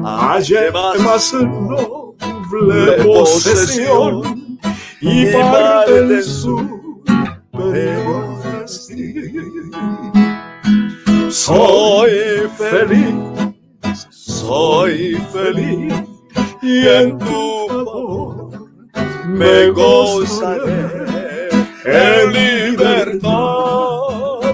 Hallé 0.03 0.71
más 0.71 1.33
noble 1.33 3.03
posesión 3.03 4.57
y 4.99 5.25
parte 5.31 5.97
en 5.99 6.23
su 6.23 6.57
festín. 8.51 10.00
Soy 11.31 12.09
feliz, 12.57 13.15
soy 14.09 15.15
feliz 15.31 15.93
y 16.61 16.87
en 16.89 17.17
tu 17.19 17.67
favor 17.69 18.49
me 19.27 19.69
gozaré. 19.69 21.07
En 21.85 22.33
libertad 22.33 23.31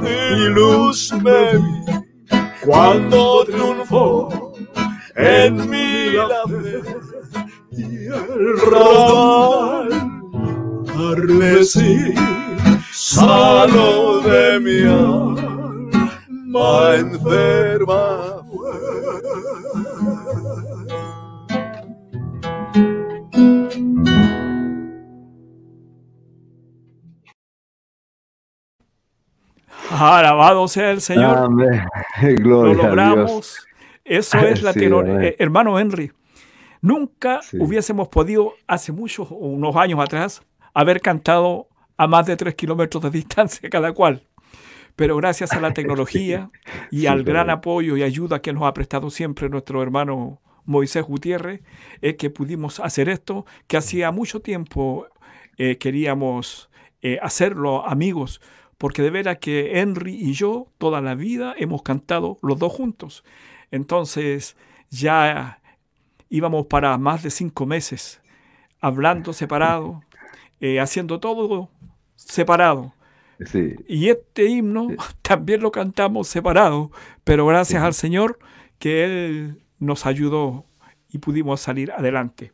y 0.04 0.50
luz 0.50 1.12
me 1.14 1.58
vi 1.58 1.82
cuando 2.64 3.44
triunfó 3.46 4.54
en 5.16 5.70
mí 5.72 6.12
la 6.12 6.44
fe. 6.48 6.82
Y 7.72 8.06
el 8.06 8.60
raudal 8.72 9.90
carmesí 10.86 12.14
salo 12.94 14.22
de 14.22 14.60
mi 14.60 14.82
alma 14.84 15.57
enferma 16.96 18.44
Alabado 29.90 30.68
sea 30.68 30.92
el 30.92 31.02
Señor. 31.02 31.38
Amén. 31.38 31.82
Lo 32.22 32.36
Gloria 32.36 32.72
a 32.72 32.76
Dios. 32.76 32.86
logramos. 32.86 33.68
Eso 34.04 34.38
es 34.40 34.62
la 34.64 34.74
Sí, 34.74 34.80
eh, 34.84 35.36
hermano 35.40 35.80
Henry. 35.80 36.12
Nunca 36.82 37.42
Sí. 37.42 37.58
hubiésemos 37.60 38.08
podido, 38.10 38.54
hace 38.68 38.92
muchos, 38.92 39.28
unos 39.32 39.76
años 39.76 40.00
atrás, 40.00 40.42
haber 40.74 41.02
cantado 41.02 41.68
a 41.98 42.08
más 42.08 42.26
de 42.26 42.38
tres 42.38 42.56
kilómetros 42.56 43.02
de 43.04 43.10
distancia 43.10 43.70
cada 43.70 43.92
cual. 43.94 44.27
Pero 44.98 45.16
gracias 45.16 45.54
a 45.54 45.62
la 45.62 45.74
tecnología 45.74 46.52
y 46.92 47.06
al 47.06 47.24
gran 47.24 47.50
apoyo 47.50 47.96
y 47.96 48.04
ayuda 48.04 48.42
que 48.42 48.52
nos 48.52 48.64
ha 48.64 48.74
prestado 48.74 49.10
siempre 49.10 49.48
nuestro 49.48 49.82
hermano 49.82 50.42
Moisés 50.66 51.06
Gutiérrez, 51.06 51.62
es 52.02 52.16
que 52.16 52.30
pudimos 52.30 52.82
hacer 52.82 53.08
esto, 53.08 53.46
que 53.68 53.78
hacía 53.78 54.12
mucho 54.12 54.42
tiempo 54.42 55.08
eh, 55.58 55.78
queríamos 55.78 56.70
eh, 57.02 57.20
hacerlo, 57.22 57.88
amigos, 57.88 58.42
porque 58.78 59.02
de 59.02 59.10
veras 59.10 59.38
que 59.40 59.80
Henry 59.80 60.14
y 60.14 60.34
yo 60.34 60.68
toda 60.78 61.00
la 61.00 61.16
vida 61.16 61.56
hemos 61.58 61.84
cantado 61.84 62.38
los 62.42 62.60
dos 62.60 62.74
juntos. 62.74 63.24
Entonces 63.72 64.58
ya 64.90 65.62
íbamos 66.30 66.68
para 66.68 66.98
más 66.98 67.24
de 67.24 67.32
cinco 67.32 67.66
meses 67.66 68.22
hablando 68.80 69.34
separado, 69.34 70.04
eh, 70.60 70.80
haciendo 70.80 71.20
todo 71.20 71.70
separado. 72.16 72.94
Sí, 73.46 73.76
Y 73.88 74.10
este 74.10 74.46
himno 74.46 74.88
también 75.22 75.62
lo 75.62 75.72
cantamos 75.72 76.28
separado, 76.28 76.92
pero 77.24 77.46
gracias 77.46 77.84
al 77.84 77.94
Señor 77.94 78.40
que 78.80 79.04
Él 79.06 79.64
nos 79.80 80.06
ayudó 80.06 80.66
y 81.10 81.20
pudimos 81.20 81.62
salir 81.62 81.92
adelante. 81.92 82.52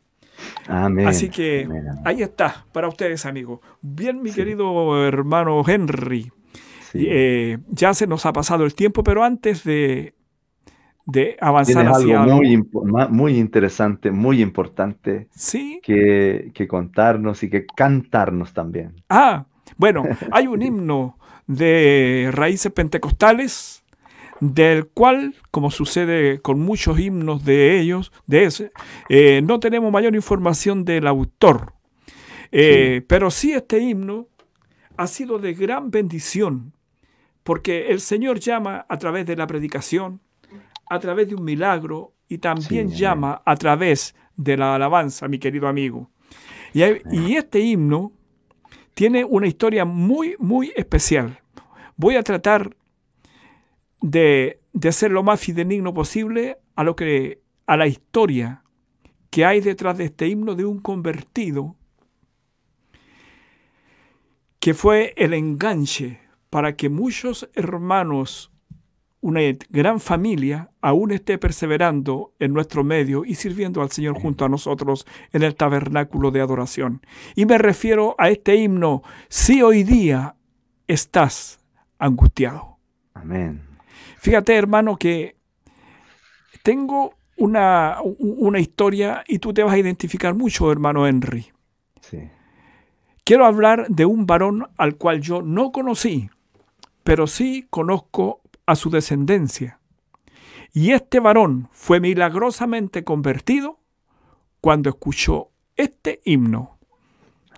amén. 0.68 1.06
Así 1.06 1.28
que 1.30 1.64
Amén, 1.64 1.88
amén. 1.88 2.02
ahí 2.04 2.22
está, 2.22 2.66
para 2.72 2.88
ustedes 2.88 3.24
amigos. 3.26 3.60
Bien, 3.80 4.20
mi 4.22 4.30
Sí. 4.30 4.36
querido 4.36 5.06
hermano 5.06 5.62
Henry, 5.66 6.30
eh, 6.94 7.58
ya 7.68 7.92
se 7.94 8.06
nos 8.06 8.24
ha 8.26 8.32
pasado 8.32 8.64
el 8.64 8.74
tiempo, 8.74 9.02
pero 9.02 9.24
antes 9.24 9.64
de, 9.64 10.14
de 11.06 11.36
avanzar 11.40 11.82
Tienes 11.84 11.96
hacia 11.98 12.22
algo 12.22 12.34
algo- 12.34 12.42
muy, 12.42 12.62
ma- 12.92 13.08
muy 13.08 13.36
interesante, 13.38 14.10
muy 14.10 14.40
importante 14.40 15.28
Sí, 15.34 15.80
que, 15.82 16.50
que 16.54 16.68
contarnos 16.68 17.42
y 17.42 17.50
que 17.50 17.66
cantarnos 17.66 18.52
también. 18.52 18.94
Ah, 19.08 19.46
bueno, 19.76 20.04
hay 20.30 20.46
un 20.46 20.62
himno 20.62 21.18
de 21.46 22.30
raíces 22.32 22.72
pentecostales, 22.72 23.82
del 24.40 24.86
cual, 24.86 25.34
como 25.50 25.70
sucede 25.70 26.40
con 26.40 26.58
muchos 26.60 26.98
himnos 26.98 27.44
de 27.44 27.78
ellos, 27.80 28.12
de 28.26 28.44
ese, 28.44 28.72
eh, 29.08 29.40
no 29.44 29.60
tenemos 29.60 29.92
mayor 29.92 30.14
información 30.14 30.84
del 30.84 31.06
autor. 31.06 31.72
Eh, 32.52 33.02
Pero 33.06 33.30
sí 33.30 33.52
este 33.52 33.78
himno 33.78 34.28
ha 34.96 35.06
sido 35.06 35.38
de 35.38 35.54
gran 35.54 35.90
bendición 35.90 36.72
porque 37.42 37.88
el 37.88 38.00
Señor 38.00 38.38
llama 38.38 38.86
a 38.88 38.98
través 38.98 39.26
de 39.26 39.36
la 39.36 39.46
predicación, 39.46 40.20
a 40.88 40.98
través 40.98 41.28
de 41.28 41.34
un 41.34 41.44
milagro 41.44 42.12
y 42.28 42.38
también 42.38 42.90
Sí, 42.90 42.96
llama 42.98 43.42
a 43.44 43.56
través 43.56 44.14
de 44.36 44.56
la 44.56 44.74
alabanza, 44.76 45.28
mi 45.28 45.38
querido 45.38 45.68
amigo. 45.68 46.10
Y, 46.72 46.82
hay- 46.82 47.02
y 47.12 47.34
este 47.36 47.60
himno 47.60 48.12
tiene 48.94 49.24
una 49.24 49.46
historia 49.46 49.84
muy, 49.84 50.36
muy 50.38 50.72
especial. 50.76 51.40
Voy 51.96 52.16
a 52.16 52.22
tratar 52.22 52.76
de, 54.00 54.60
de 54.72 54.92
ser 54.92 55.10
lo 55.10 55.22
más 55.22 55.40
fidedigno 55.40 55.92
posible 55.92 56.58
a 56.74 56.84
lo 56.84 56.96
que 56.96 57.40
a 57.66 57.76
la 57.76 57.86
historia 57.86 58.62
que 59.30 59.44
hay 59.44 59.60
detrás 59.60 59.98
de 59.98 60.04
este 60.04 60.28
himno 60.28 60.54
de 60.54 60.64
un 60.64 60.80
convertido 60.80 61.76
que 64.60 64.74
fue 64.74 65.12
el 65.16 65.34
enganche 65.34 66.20
para 66.50 66.76
que 66.76 66.88
muchos 66.88 67.50
hermanos, 67.52 68.52
una 69.24 69.40
gran 69.70 70.00
familia, 70.00 70.68
aún 70.82 71.10
esté 71.10 71.38
perseverando 71.38 72.34
en 72.38 72.52
nuestro 72.52 72.84
medio 72.84 73.24
y 73.24 73.36
sirviendo 73.36 73.80
al 73.80 73.90
Señor 73.90 74.20
junto 74.20 74.44
a 74.44 74.50
nosotros 74.50 75.06
en 75.32 75.42
el 75.42 75.54
tabernáculo 75.54 76.30
de 76.30 76.42
adoración. 76.42 77.00
Y 77.34 77.46
me 77.46 77.56
refiero 77.56 78.14
a 78.18 78.28
este 78.28 78.56
himno, 78.56 79.02
si 79.30 79.62
hoy 79.62 79.82
día 79.82 80.36
estás 80.86 81.58
angustiado. 81.98 82.76
Amén. 83.14 83.62
Fíjate, 84.18 84.54
hermano, 84.56 84.98
que 84.98 85.36
tengo 86.62 87.14
una, 87.38 87.96
una 88.18 88.60
historia 88.60 89.24
y 89.26 89.38
tú 89.38 89.54
te 89.54 89.62
vas 89.62 89.72
a 89.72 89.78
identificar 89.78 90.34
mucho, 90.34 90.70
hermano 90.70 91.06
Henry. 91.06 91.50
Sí. 92.02 92.28
Quiero 93.24 93.46
hablar 93.46 93.86
de 93.88 94.04
un 94.04 94.26
varón 94.26 94.68
al 94.76 94.96
cual 94.96 95.22
yo 95.22 95.40
no 95.40 95.72
conocí, 95.72 96.28
pero 97.04 97.26
sí 97.26 97.66
conozco 97.70 98.42
a 98.66 98.76
su 98.76 98.90
descendencia. 98.90 99.80
Y 100.72 100.90
este 100.92 101.20
varón 101.20 101.68
fue 101.72 102.00
milagrosamente 102.00 103.04
convertido 103.04 103.80
cuando 104.60 104.90
escuchó 104.90 105.50
este 105.76 106.20
himno. 106.24 106.78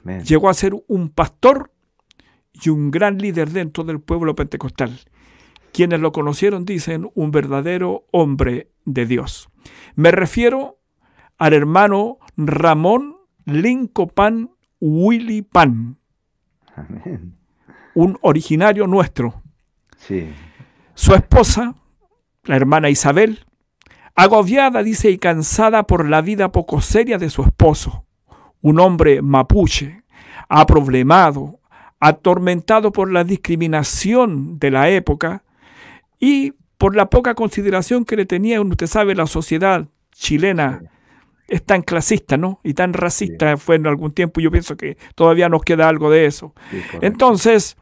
Amén. 0.02 0.22
Llegó 0.24 0.48
a 0.48 0.54
ser 0.54 0.74
un 0.86 1.08
pastor 1.08 1.72
y 2.52 2.68
un 2.70 2.90
gran 2.90 3.18
líder 3.18 3.50
dentro 3.50 3.84
del 3.84 4.00
pueblo 4.00 4.34
pentecostal. 4.34 5.00
Quienes 5.72 6.00
lo 6.00 6.12
conocieron 6.12 6.64
dicen 6.64 7.10
un 7.14 7.30
verdadero 7.30 8.06
hombre 8.10 8.70
de 8.84 9.06
Dios. 9.06 9.48
Me 9.94 10.10
refiero 10.10 10.78
al 11.38 11.52
hermano 11.52 12.18
Ramón 12.36 13.16
Lincopan 13.44 14.50
Willy 14.80 15.42
Pan, 15.42 15.98
Amén. 16.74 17.36
un 17.94 18.18
originario 18.20 18.86
nuestro. 18.86 19.42
Sí. 19.96 20.28
Su 20.96 21.14
esposa, 21.14 21.74
la 22.44 22.56
hermana 22.56 22.88
Isabel, 22.88 23.44
agobiada, 24.14 24.82
dice, 24.82 25.10
y 25.10 25.18
cansada 25.18 25.82
por 25.82 26.08
la 26.08 26.22
vida 26.22 26.50
poco 26.50 26.80
seria 26.80 27.18
de 27.18 27.28
su 27.28 27.42
esposo, 27.42 28.06
un 28.62 28.80
hombre 28.80 29.20
mapuche, 29.20 30.04
aproblemado, 30.48 31.60
atormentado 32.00 32.92
por 32.92 33.12
la 33.12 33.24
discriminación 33.24 34.58
de 34.58 34.70
la 34.70 34.88
época 34.88 35.44
y 36.18 36.54
por 36.78 36.96
la 36.96 37.10
poca 37.10 37.34
consideración 37.34 38.06
que 38.06 38.16
le 38.16 38.24
tenía, 38.24 38.58
usted 38.62 38.86
sabe, 38.86 39.14
la 39.14 39.26
sociedad 39.26 39.86
chilena 40.12 40.80
es 41.46 41.62
tan 41.62 41.82
clasista, 41.82 42.38
¿no? 42.38 42.58
Y 42.64 42.72
tan 42.72 42.94
racista 42.94 43.58
fue 43.58 43.76
en 43.76 43.86
algún 43.86 44.12
tiempo. 44.12 44.40
Yo 44.40 44.50
pienso 44.50 44.78
que 44.78 44.96
todavía 45.14 45.50
nos 45.50 45.62
queda 45.62 45.90
algo 45.90 46.10
de 46.10 46.24
eso. 46.24 46.54
sí. 46.70 46.80
Entonces, 47.02 47.76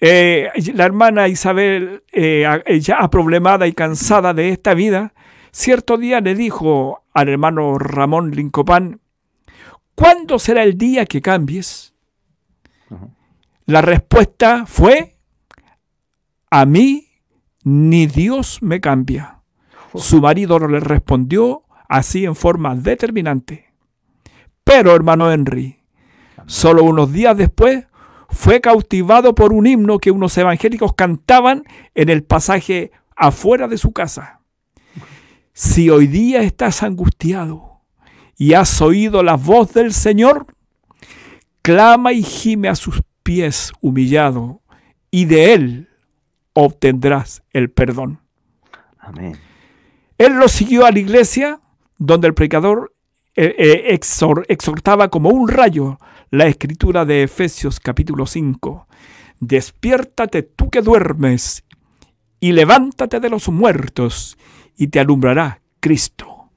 eh, 0.00 0.50
la 0.74 0.84
hermana 0.84 1.28
Isabel, 1.28 2.02
eh, 2.12 2.46
a- 2.46 2.62
ya 2.78 2.96
aproblemada 2.98 3.66
y 3.66 3.72
cansada 3.72 4.34
de 4.34 4.50
esta 4.50 4.74
vida, 4.74 5.14
cierto 5.50 5.96
día 5.96 6.20
le 6.20 6.34
dijo 6.34 7.04
al 7.12 7.28
hermano 7.28 7.78
Ramón 7.78 8.30
Lincopán, 8.32 9.00
¿cuándo 9.94 10.38
será 10.38 10.62
el 10.62 10.76
día 10.78 11.06
que 11.06 11.20
cambies? 11.22 11.94
La 13.66 13.80
respuesta 13.80 14.64
fue, 14.66 15.16
a 16.50 16.66
mí 16.66 17.08
ni 17.64 18.06
Dios 18.06 18.58
me 18.62 18.80
cambia. 18.80 19.40
Su 19.94 20.20
marido 20.20 20.58
le 20.68 20.80
respondió 20.80 21.62
así 21.88 22.24
en 22.24 22.34
forma 22.34 22.74
determinante. 22.74 23.72
Pero, 24.64 24.94
hermano 24.94 25.30
Henry, 25.32 25.80
solo 26.46 26.82
unos 26.84 27.12
días 27.12 27.36
después 27.36 27.86
fue 28.28 28.60
cautivado 28.60 29.34
por 29.34 29.52
un 29.52 29.66
himno 29.66 29.98
que 29.98 30.10
unos 30.10 30.36
evangélicos 30.38 30.94
cantaban 30.94 31.64
en 31.94 32.08
el 32.08 32.22
pasaje 32.24 32.92
afuera 33.16 33.68
de 33.68 33.78
su 33.78 33.92
casa. 33.92 34.40
Si 35.52 35.90
hoy 35.90 36.06
día 36.06 36.42
estás 36.42 36.82
angustiado 36.82 37.80
y 38.36 38.54
has 38.54 38.80
oído 38.82 39.22
la 39.22 39.36
voz 39.36 39.72
del 39.72 39.92
Señor, 39.92 40.46
clama 41.62 42.12
y 42.12 42.22
gime 42.22 42.68
a 42.68 42.74
sus 42.74 43.02
pies 43.22 43.72
humillado, 43.80 44.60
y 45.10 45.26
de 45.26 45.54
él 45.54 45.88
obtendrás 46.52 47.42
el 47.52 47.70
perdón. 47.70 48.20
Amén. 48.98 49.38
Él 50.18 50.34
lo 50.34 50.48
siguió 50.48 50.86
a 50.86 50.90
la 50.90 50.98
iglesia, 50.98 51.60
donde 51.98 52.26
el 52.26 52.34
predicador 52.34 52.92
eh, 53.36 53.54
eh, 53.58 53.96
exhor- 53.96 54.44
exhortaba 54.48 55.08
como 55.08 55.30
un 55.30 55.48
rayo 55.48 55.98
la 56.34 56.46
escritura 56.48 57.04
de 57.04 57.22
Efesios 57.22 57.78
capítulo 57.78 58.26
5. 58.26 58.88
Despiértate 59.38 60.42
tú 60.42 60.68
que 60.68 60.82
duermes 60.82 61.62
y 62.40 62.50
levántate 62.50 63.20
de 63.20 63.30
los 63.30 63.48
muertos 63.48 64.36
y 64.76 64.88
te 64.88 64.98
alumbrará 64.98 65.60
Cristo. 65.78 66.50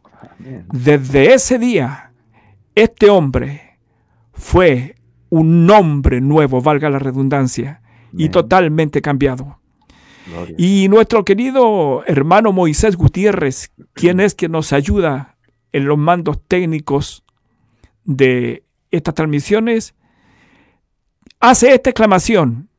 Desde 0.73 1.35
ese 1.35 1.59
día, 1.59 2.11
este 2.73 3.11
hombre 3.11 3.77
fue 4.33 4.95
un 5.29 5.69
hombre 5.69 6.21
nuevo, 6.21 6.59
valga 6.59 6.89
la 6.89 6.99
redundancia, 6.99 7.83
y 8.13 8.29
totalmente 8.29 9.03
cambiado. 9.03 9.59
Y 10.57 10.87
nuestro 10.89 11.23
querido 11.23 12.03
hermano 12.07 12.51
Moisés 12.51 12.95
Gutiérrez, 12.95 13.71
quien 13.93 14.19
es 14.21 14.33
que 14.33 14.49
nos 14.49 14.73
ayuda 14.73 15.37
en 15.71 15.85
los 15.85 15.99
mandos 15.99 16.39
técnicos 16.47 17.23
de 18.05 18.63
estas 18.91 19.13
transmisiones, 19.15 19.95
hace 21.39 21.73
esta 21.73 21.89
exclamación. 21.89 22.69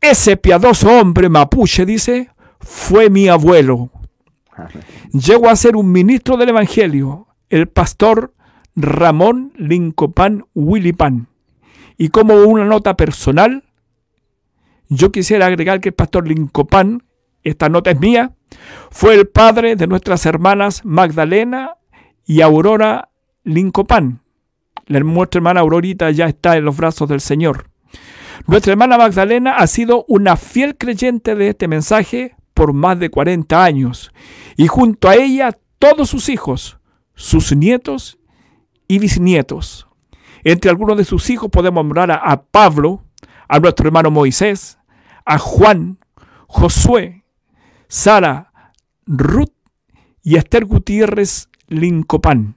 Ese 0.00 0.36
piadoso 0.36 0.88
hombre 0.88 1.28
mapuche, 1.28 1.84
dice, 1.84 2.30
fue 2.60 3.10
mi 3.10 3.28
abuelo. 3.28 3.90
Llegó 5.12 5.48
a 5.48 5.56
ser 5.56 5.76
un 5.76 5.90
ministro 5.90 6.36
del 6.36 6.50
Evangelio, 6.50 7.28
el 7.48 7.68
pastor 7.68 8.34
Ramón 8.76 9.52
Lincopán 9.56 10.46
Willipan. 10.54 11.28
Y 11.96 12.08
como 12.08 12.34
una 12.34 12.64
nota 12.64 12.96
personal, 12.96 13.64
yo 14.88 15.10
quisiera 15.10 15.46
agregar 15.46 15.80
que 15.80 15.90
el 15.90 15.94
pastor 15.94 16.28
Lincopán, 16.28 17.02
esta 17.42 17.68
nota 17.68 17.90
es 17.90 17.98
mía, 17.98 18.32
fue 18.90 19.14
el 19.14 19.28
padre 19.28 19.76
de 19.76 19.86
nuestras 19.86 20.24
hermanas 20.26 20.84
Magdalena 20.84 21.77
y 22.28 22.42
Aurora 22.42 23.08
Lincopán. 23.42 24.20
Nuestra 24.86 25.38
hermana 25.38 25.60
Aurorita 25.60 26.10
ya 26.10 26.26
está 26.26 26.56
en 26.56 26.64
los 26.66 26.76
brazos 26.76 27.08
del 27.08 27.22
Señor. 27.22 27.70
Nuestra 28.46 28.72
hermana 28.72 28.98
Magdalena 28.98 29.56
ha 29.56 29.66
sido 29.66 30.04
una 30.08 30.36
fiel 30.36 30.76
creyente 30.76 31.34
de 31.34 31.48
este 31.48 31.68
mensaje 31.68 32.36
por 32.52 32.74
más 32.74 32.98
de 33.00 33.10
40 33.10 33.64
años 33.64 34.12
y 34.56 34.66
junto 34.66 35.08
a 35.08 35.16
ella 35.16 35.58
todos 35.78 36.10
sus 36.10 36.28
hijos, 36.28 36.78
sus 37.14 37.56
nietos 37.56 38.18
y 38.86 38.98
bisnietos. 38.98 39.88
Entre 40.44 40.70
algunos 40.70 40.98
de 40.98 41.04
sus 41.04 41.30
hijos 41.30 41.50
podemos 41.50 41.82
nombrar 41.82 42.10
a, 42.10 42.16
a 42.16 42.42
Pablo, 42.42 43.04
a 43.48 43.58
nuestro 43.58 43.86
hermano 43.86 44.10
Moisés, 44.10 44.78
a 45.24 45.38
Juan, 45.38 45.98
Josué, 46.46 47.24
Sara, 47.88 48.52
Ruth 49.06 49.54
y 50.22 50.36
Esther 50.36 50.66
Gutiérrez 50.66 51.48
Lincopán, 51.68 52.56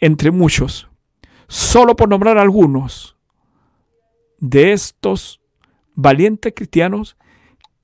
entre 0.00 0.30
muchos, 0.30 0.88
solo 1.48 1.96
por 1.96 2.08
nombrar 2.08 2.38
algunos 2.38 3.16
de 4.38 4.72
estos 4.72 5.40
valientes 5.94 6.52
cristianos 6.54 7.16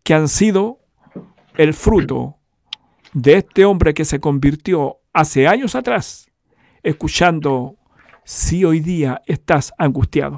que 0.04 0.14
han 0.14 0.28
sido 0.28 0.80
el 1.56 1.72
fruto 1.74 2.36
de 3.12 3.34
este 3.34 3.64
hombre 3.64 3.94
que 3.94 4.04
se 4.04 4.20
convirtió 4.20 4.98
hace 5.12 5.46
años 5.46 5.74
atrás, 5.74 6.30
escuchando 6.82 7.76
si 8.24 8.64
hoy 8.64 8.80
día 8.80 9.22
estás 9.26 9.72
angustiado. 9.78 10.36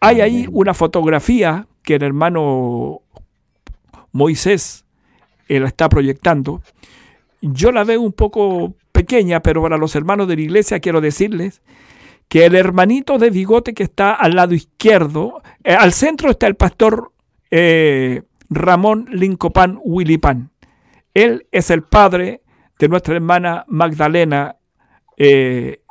Hay 0.00 0.20
ahí 0.20 0.46
una 0.50 0.74
fotografía 0.74 1.66
que 1.82 1.96
el 1.96 2.02
hermano 2.02 3.02
Moisés 4.12 4.84
la 5.48 5.68
está 5.68 5.88
proyectando. 5.88 6.62
Yo 7.40 7.72
la 7.72 7.84
veo 7.84 8.00
un 8.00 8.12
poco 8.12 8.74
pero 9.42 9.62
para 9.62 9.76
los 9.76 9.94
hermanos 9.94 10.28
de 10.28 10.36
la 10.36 10.42
iglesia 10.42 10.80
quiero 10.80 11.00
decirles 11.00 11.62
que 12.28 12.46
el 12.46 12.54
hermanito 12.54 13.18
de 13.18 13.30
bigote 13.30 13.74
que 13.74 13.82
está 13.82 14.14
al 14.14 14.36
lado 14.36 14.54
izquierdo, 14.54 15.42
eh, 15.64 15.74
al 15.74 15.92
centro 15.92 16.30
está 16.30 16.46
el 16.46 16.54
pastor 16.54 17.12
eh, 17.50 18.22
Ramón 18.48 19.06
Lincopan 19.10 19.78
Willipan. 19.84 20.50
Él 21.12 21.46
es 21.52 21.70
el 21.70 21.82
padre 21.82 22.42
de 22.78 22.88
nuestra 22.88 23.14
hermana 23.14 23.64
Magdalena 23.68 24.56
eh, 25.18 25.82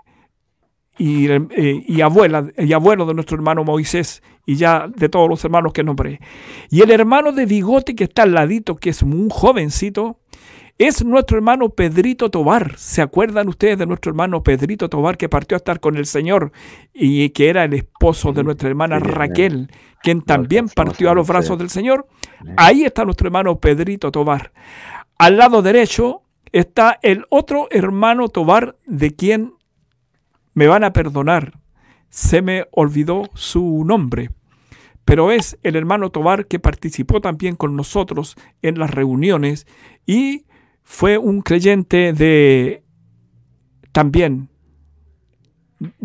y, 0.98 2.02
abuela, 2.02 2.48
y 2.58 2.74
abuelo 2.74 3.06
de 3.06 3.14
nuestro 3.14 3.36
hermano 3.36 3.64
Moisés 3.64 4.24
y 4.46 4.56
ya 4.56 4.88
de 4.88 5.10
todos 5.10 5.30
los 5.30 5.44
hermanos 5.44 5.74
que 5.74 5.84
nombré. 5.84 6.20
Y 6.70 6.82
el 6.82 6.92
hermano 6.92 7.32
de 7.32 7.46
bigote 7.46 7.96
que 7.96 8.06
está 8.06 8.24
al 8.24 8.34
ladito, 8.34 8.78
que 8.78 8.90
es 8.90 9.02
un 9.02 9.30
jovencito, 9.30 10.21
es 10.88 11.06
nuestro 11.06 11.38
hermano 11.38 11.70
Pedrito 11.70 12.32
Tobar. 12.32 12.76
¿Se 12.78 13.04
acuerdan 13.04 13.48
ustedes 13.48 13.78
de 13.78 13.86
nuestro 13.86 14.10
hermano 14.10 14.42
Pedrito 14.42 14.90
Tobar 14.90 15.16
que 15.16 15.30
partió 15.30 15.56
a 15.56 15.60
estar 15.60 15.80
con 15.80 15.96
el 15.96 16.08
Señor 16.08 16.52
y 16.92 17.30
que 17.30 17.50
era 17.50 17.64
el 17.66 17.74
esposo 17.74 18.34
de 18.34 18.44
nuestra 18.44 18.68
hermana 18.68 18.98
Raquel, 18.98 19.70
quien 20.02 20.24
también 20.24 20.70
partió 20.70 21.12
a 21.12 21.14
los 21.14 21.28
brazos 21.28 21.60
del 21.60 21.70
Señor? 21.70 22.08
Ahí 22.58 22.84
está 22.84 23.06
nuestro 23.06 23.28
hermano 23.28 23.60
Pedrito 23.60 24.12
Tobar. 24.12 24.54
Al 25.20 25.38
lado 25.38 25.62
derecho 25.62 26.24
está 26.52 26.98
el 27.04 27.26
otro 27.30 27.68
hermano 27.70 28.30
Tobar 28.30 28.76
de 28.88 29.16
quien 29.16 29.54
me 30.56 30.66
van 30.66 30.84
a 30.84 30.94
perdonar. 30.94 31.60
Se 32.10 32.42
me 32.42 32.66
olvidó 32.72 33.30
su 33.36 33.84
nombre 33.86 34.32
pero 35.04 35.32
es 35.32 35.58
el 35.64 35.76
hermano 35.76 36.12
Tobar 36.12 36.46
que 36.46 36.60
participó 36.60 37.22
también 37.22 37.56
con 37.56 37.76
nosotros 37.76 38.38
en 38.62 38.78
las 38.78 38.92
reuniones 38.92 39.68
y 40.06 40.46
fue 40.92 41.18
un 41.18 41.42
creyente 41.42 42.12
de 42.12 42.84
también 43.94 44.50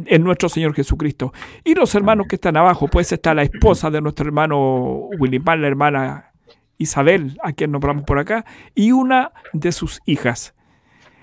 en 0.06 0.22
nuestro 0.22 0.48
Señor 0.48 0.74
Jesucristo. 0.74 1.32
Y 1.64 1.74
los 1.74 1.92
hermanos 1.96 2.28
que 2.28 2.36
están 2.36 2.56
abajo, 2.56 2.86
pues 2.86 3.10
está 3.10 3.34
la 3.34 3.42
esposa 3.42 3.90
de 3.90 4.00
nuestro 4.00 4.26
hermano 4.26 5.08
Willimán, 5.18 5.60
la 5.60 5.66
hermana 5.66 6.32
Isabel, 6.78 7.36
a 7.42 7.52
quien 7.52 7.72
nombramos 7.72 8.04
por 8.04 8.20
acá, 8.20 8.46
y 8.76 8.92
una 8.92 9.32
de 9.52 9.72
sus 9.72 10.00
hijas. 10.06 10.54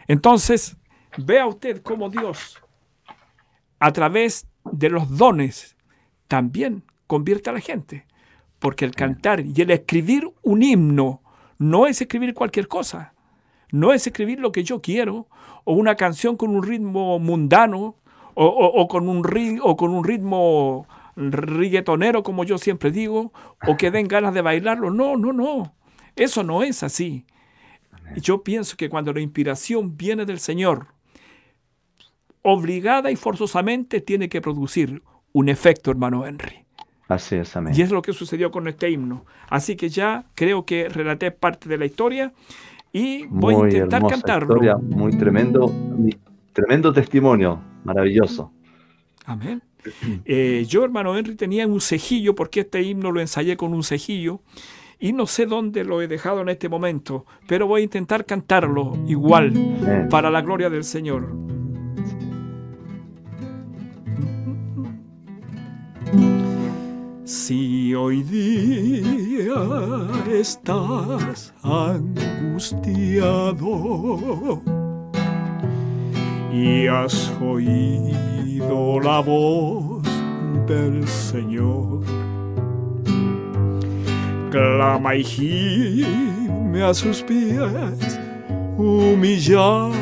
Entonces, 0.10 0.76
vea 1.18 1.48
usted 1.48 1.82
cómo 1.82 2.10
Dios, 2.10 2.62
a 3.80 3.94
través 3.94 4.46
de 4.66 4.90
los 4.90 5.18
dones, 5.18 5.78
también 6.28 6.84
convierte 7.08 7.50
a 7.50 7.54
la 7.54 7.62
gente. 7.62 8.08
Porque 8.60 8.84
el 8.84 8.94
cantar 8.94 9.40
y 9.40 9.54
el 9.62 9.72
escribir 9.72 10.30
un 10.42 10.64
himno 10.64 11.24
no 11.58 11.88
es 11.88 12.02
escribir 12.02 12.34
cualquier 12.34 12.68
cosa. 12.68 13.13
No 13.74 13.92
es 13.92 14.06
escribir 14.06 14.40
lo 14.40 14.52
que 14.52 14.64
yo 14.64 14.82
quiero, 14.82 15.26
o 15.64 15.74
una 15.74 15.96
canción 15.96 16.38
con 16.38 16.56
un 16.56 16.62
ritmo 16.62 17.18
mundano, 17.18 17.96
o, 18.36 18.88
con, 18.88 19.10
un 19.10 19.24
o 19.64 19.76
con 19.76 19.92
un 19.92 20.04
ritmo 20.04 20.88
riguetonero, 21.16 22.22
como 22.22 22.44
yo 22.44 22.60
siempre 22.60 22.92
digo, 22.92 23.34
o 23.68 23.76
que 23.76 23.90
den 23.90 24.08
ganas 24.08 24.36
de 24.36 24.44
bailarlo. 24.44 24.92
No, 24.92 25.18
no, 25.18 25.34
no. 25.34 25.74
Eso 26.16 26.44
no 26.44 26.62
es 26.62 26.84
así. 26.84 27.26
Yo 28.18 28.44
pienso 28.44 28.78
que 28.78 28.90
cuando 28.90 29.12
la 29.12 29.22
inspiración 29.22 29.98
viene 29.98 30.26
del 30.26 30.40
Señor, 30.40 30.90
obligada 32.44 33.10
y 33.10 33.16
forzosamente 33.16 34.02
tiene 34.02 34.30
que 34.30 34.40
producir 34.40 35.02
un 35.32 35.50
efecto, 35.50 35.90
hermano 35.90 36.28
Henry. 36.28 36.64
Así 37.08 37.38
es, 37.38 37.56
amén. 37.56 37.74
Y 37.76 37.82
es 37.82 37.90
lo 37.90 38.04
que 38.04 38.14
sucedió 38.14 38.52
con 38.52 38.68
este 38.68 38.92
himno. 38.92 39.26
Así 39.50 39.76
que 39.76 39.90
ya 39.90 40.26
creo 40.36 40.64
que 40.64 40.90
relaté 40.90 41.32
parte 41.32 41.68
de 41.68 41.80
la 41.80 41.86
historia 41.86 42.34
y 42.94 43.26
voy 43.26 43.56
a 43.56 43.70
intentar 43.70 44.08
cantarlo. 44.08 44.54
Historia, 44.54 44.78
muy 44.78 45.18
tremendo, 45.18 45.74
tremendo 46.54 46.94
testimonio, 46.94 47.60
maravilloso. 47.84 48.54
Amén. 49.26 49.62
Eh, 50.24 50.64
yo, 50.68 50.86
hermano 50.86 51.18
Henry, 51.18 51.36
tenía 51.36 51.68
un 51.68 51.82
cejillo, 51.82 52.36
porque 52.36 52.62
este 52.62 52.82
himno 52.84 53.12
lo 53.12 53.20
ensayé 53.20 53.58
con 53.58 53.74
un 53.74 53.84
cejillo, 53.84 54.42
y 55.00 55.12
no 55.12 55.26
sé 55.26 55.46
dónde 55.48 55.84
lo 55.84 56.02
he 56.02 56.08
dejado 56.08 56.42
en 56.42 56.50
este 56.50 56.70
momento, 56.70 57.26
pero 57.48 57.68
voy 57.68 57.82
a 57.82 57.84
intentar 57.84 58.26
cantarlo 58.26 58.94
igual, 59.08 60.08
para 60.10 60.30
la 60.30 60.42
gloria 60.42 60.70
del 60.70 60.84
Señor. 60.84 61.36
Si 67.34 67.96
hoy 67.96 68.22
día 68.22 69.56
estás 70.32 71.52
angustiado 71.64 72.22
y 76.54 76.86
has 76.86 77.34
oído 77.42 79.00
la 79.00 79.20
voz 79.20 80.04
del 80.68 81.08
Señor, 81.08 82.04
clama 84.52 85.16
y 85.16 85.24
gime 85.24 86.84
a 86.84 86.94
sus 86.94 87.24
pies 87.24 88.20
humillado 88.78 89.96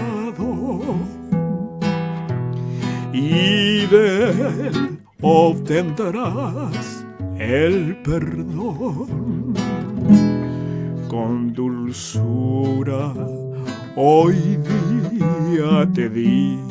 y 3.14 3.86
de 3.86 4.32
él 4.68 5.00
obtendrás 5.22 7.01
el 7.42 7.96
perdón 8.04 9.54
con 11.08 11.54
dulzura. 11.54 13.14
Hoy 13.96 14.58
día 14.58 15.89
te 15.94 16.08
dice 16.10 16.62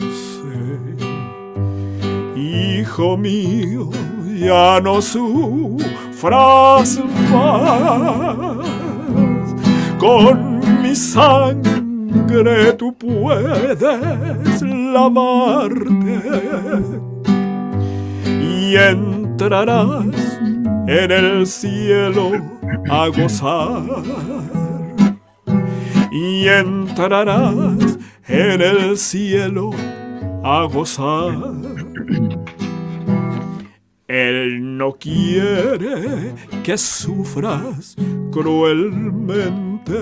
hijo 2.37 3.17
mío 3.17 3.91
ya 4.39 4.81
no 4.81 5.03
sufras 5.03 7.01
más. 7.31 8.57
Con 9.99 10.61
mi 10.83 10.95
sangre 10.95 12.73
tú 12.75 12.95
puedes 12.95 14.63
lavarte 14.63 16.21
y 18.25 18.77
entrarás 18.77 20.20
en 20.91 21.13
el 21.13 21.47
cielo 21.47 22.33
a 22.91 23.07
gozar 23.07 23.85
y 26.11 26.49
entrarás 26.49 27.97
en 28.27 28.61
el 28.61 28.99
cielo 28.99 29.71
a 30.43 30.65
gozar. 30.65 31.53
Él 34.09 34.77
no 34.79 34.97
quiere 34.99 36.35
que 36.65 36.77
sufras 36.77 37.95
cruelmente, 38.33 39.95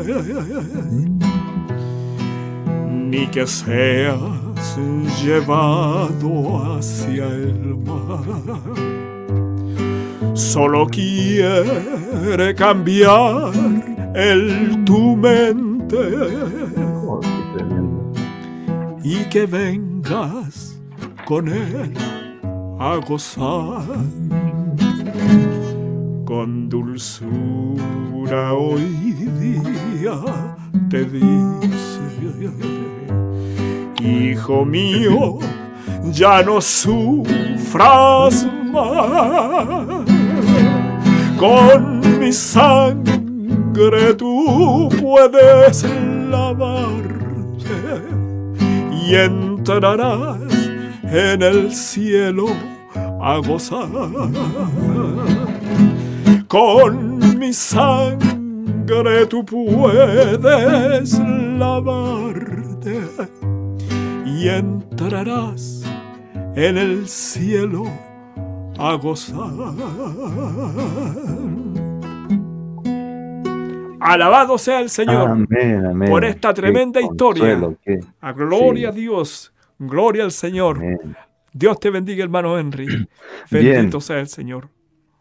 ni 2.89 3.27
que 3.27 3.47
seas 3.47 4.79
llevado 5.23 6.79
hacia 6.79 7.27
el 7.27 7.77
mar 7.77 9.08
solo 10.39 10.87
quiere 10.87 12.55
cambiar 12.55 13.53
el 14.15 14.85
tu 14.85 15.17
mente. 15.17 15.97
Y 19.03 19.25
que 19.25 19.47
vengas 19.47 20.79
con 21.27 21.49
él 21.49 21.93
a 22.79 22.97
gozar 23.07 23.83
con 26.25 26.69
dulzura 26.69 28.53
hoy 28.53 28.85
día 29.41 30.21
te 30.91 31.05
dice 31.05 32.01
hijo 34.01 34.65
mío 34.65 35.39
ya 36.13 36.43
no 36.43 36.61
sufras 36.61 38.47
más 38.71 39.98
con 41.39 42.19
mi 42.19 42.33
sangre 42.33 44.15
tú 44.15 44.89
puedes 45.01 45.85
lavarte 46.31 48.03
y 49.07 49.15
entrarás 49.15 50.39
en 51.05 51.43
el 51.43 51.73
cielo 51.73 52.47
a 53.21 53.39
gozar. 53.39 53.89
Con 56.49 57.39
mi 57.39 57.53
sangre 57.53 59.27
tú 59.27 59.45
puedes 59.45 61.19
lavarte 61.59 63.01
y 64.27 64.49
entrarás 64.49 65.85
en 66.57 66.79
el 66.79 67.09
cielo 67.09 68.08
a 68.79 68.95
gozar. 68.95 69.37
Alabado 74.01 74.57
sea 74.59 74.81
el 74.81 74.89
Señor 74.89 75.47
por 76.09 76.25
esta 76.25 76.55
tremenda 76.55 77.01
historia. 77.01 77.61
A 78.21 78.33
gloria 78.33 78.91
a 78.91 78.93
Dios, 78.93 79.53
gloria 79.79 80.25
al 80.25 80.33
Señor. 80.33 80.81
Dios 81.53 81.81
te 81.81 81.91
bendiga, 81.91 82.23
hermano 82.23 82.59
Henry. 82.59 83.09
Bendito 83.51 84.01
sea 84.01 84.21
el 84.21 84.29
Señor. 84.29 84.69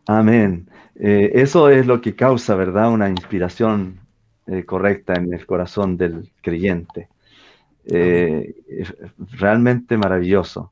Amén. 0.06 0.70
Eh, 0.96 1.32
eso 1.36 1.70
es 1.70 1.86
lo 1.86 2.00
que 2.00 2.16
causa, 2.16 2.56
¿verdad? 2.56 2.92
Una 2.92 3.10
inspiración 3.10 4.00
eh, 4.46 4.64
correcta 4.64 5.14
en 5.16 5.34
el 5.34 5.46
corazón 5.46 5.98
del 5.98 6.32
creyente. 6.42 7.10
Eh, 7.86 8.56
realmente 9.32 9.98
maravilloso. 9.98 10.72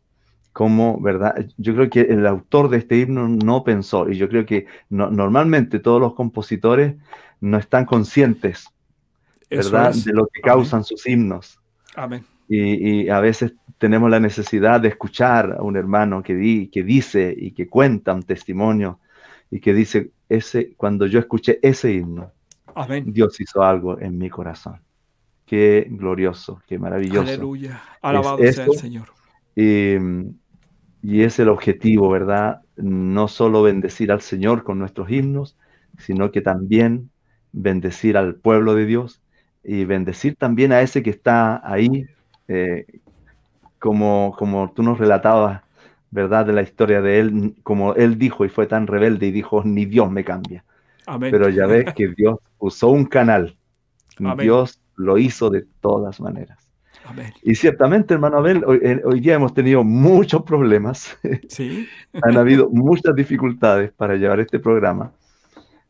Como, 0.55 1.01
¿verdad? 1.01 1.47
Yo 1.57 1.75
creo 1.75 1.89
que 1.89 1.99
el 1.99 2.25
autor 2.25 2.69
de 2.69 2.77
este 2.77 2.97
himno 2.97 3.27
no 3.27 3.65
pensó, 3.65 4.09
y 4.09 4.15
yo 4.15 4.29
creo 4.29 4.45
que 4.45 4.67
normalmente 4.89 5.79
todos 5.79 5.99
los 5.99 6.13
compositores 6.13 6.95
no 7.41 7.57
están 7.57 7.83
conscientes, 7.83 8.69
¿verdad? 9.49 9.93
De 9.93 10.13
lo 10.13 10.27
que 10.27 10.39
causan 10.39 10.85
sus 10.85 11.05
himnos. 11.07 11.59
Amén. 11.93 12.23
Y, 12.47 13.09
a 13.09 13.19
veces 13.19 13.51
tenemos 13.77 14.09
la 14.09 14.21
necesidad 14.21 14.79
de 14.79 14.87
escuchar 14.87 15.57
a 15.59 15.61
un 15.61 15.75
hermano 15.75 16.23
que, 16.23 16.35
di, 16.35 16.67
que 16.67 16.83
dice 16.83 17.35
y 17.37 17.51
que 17.51 17.67
cuenta 17.67 18.13
un 18.13 18.23
testimonio 18.23 19.01
y 19.51 19.59
que 19.59 19.73
dice, 19.73 20.11
ese, 20.29 20.73
cuando 20.77 21.05
yo 21.05 21.19
escuché 21.19 21.59
ese 21.61 21.91
himno, 21.91 22.31
Dios 23.03 23.41
hizo 23.41 23.61
algo 23.61 23.99
en 23.99 24.17
mi 24.17 24.29
corazón. 24.29 24.79
Qué 25.45 25.85
glorioso, 25.89 26.61
qué 26.65 26.79
maravilloso. 26.79 27.27
Aleluya. 27.27 27.83
Alabado 28.01 28.37
sea 28.37 28.63
el 28.63 28.77
Señor. 28.77 29.09
Y, 29.53 29.97
y 31.05 31.21
es 31.21 31.37
el 31.37 31.49
objetivo, 31.49 32.09
¿verdad? 32.09 32.61
No 32.77 33.27
solo 33.27 33.61
bendecir 33.61 34.11
al 34.11 34.21
Señor 34.21 34.63
con 34.63 34.79
nuestros 34.79 35.11
himnos, 35.11 35.55
sino 35.99 36.31
que 36.31 36.41
también 36.41 37.11
bendecir 37.51 38.17
al 38.17 38.33
pueblo 38.33 38.73
de 38.73 38.87
Dios 38.87 39.21
y 39.63 39.85
bendecir 39.85 40.35
también 40.35 40.71
a 40.71 40.81
ese 40.81 41.03
que 41.03 41.11
está 41.11 41.61
ahí, 41.63 42.07
eh, 42.47 42.87
como, 43.77 44.35
como 44.35 44.71
tú 44.71 44.81
nos 44.81 44.97
relatabas, 44.97 45.61
¿verdad? 46.09 46.47
De 46.47 46.53
la 46.53 46.63
historia 46.63 47.01
de 47.01 47.19
él, 47.19 47.55
como 47.61 47.93
él 47.93 48.17
dijo 48.17 48.43
y 48.43 48.49
fue 48.49 48.65
tan 48.65 48.87
rebelde 48.87 49.27
y 49.27 49.31
dijo, 49.31 49.63
ni 49.63 49.85
Dios 49.85 50.09
me 50.09 50.23
cambia. 50.23 50.65
Pero 51.19 51.49
ya 51.49 51.67
ves 51.67 51.93
que 51.93 52.07
Dios 52.17 52.39
usó 52.57 52.89
un 52.89 53.05
canal. 53.05 53.55
Dios 54.39 54.81
lo 54.95 55.19
hizo 55.19 55.51
de 55.51 55.67
todas 55.81 56.19
maneras. 56.19 56.64
Y 57.43 57.55
ciertamente, 57.55 58.13
hermano 58.13 58.37
Abel, 58.37 58.63
eh, 58.81 59.01
hoy, 59.03 59.19
día 59.19 59.35
hemos 59.35 59.53
tenido 59.53 59.83
muchos 59.83 60.43
problemas. 60.43 61.17
Sí. 61.47 61.87
Han 62.23 62.37
habido 62.37 62.69
muchas 62.69 63.15
dificultades 63.15 63.91
para 63.91 64.15
llevar 64.15 64.39
este 64.39 64.59
programa. 64.59 65.11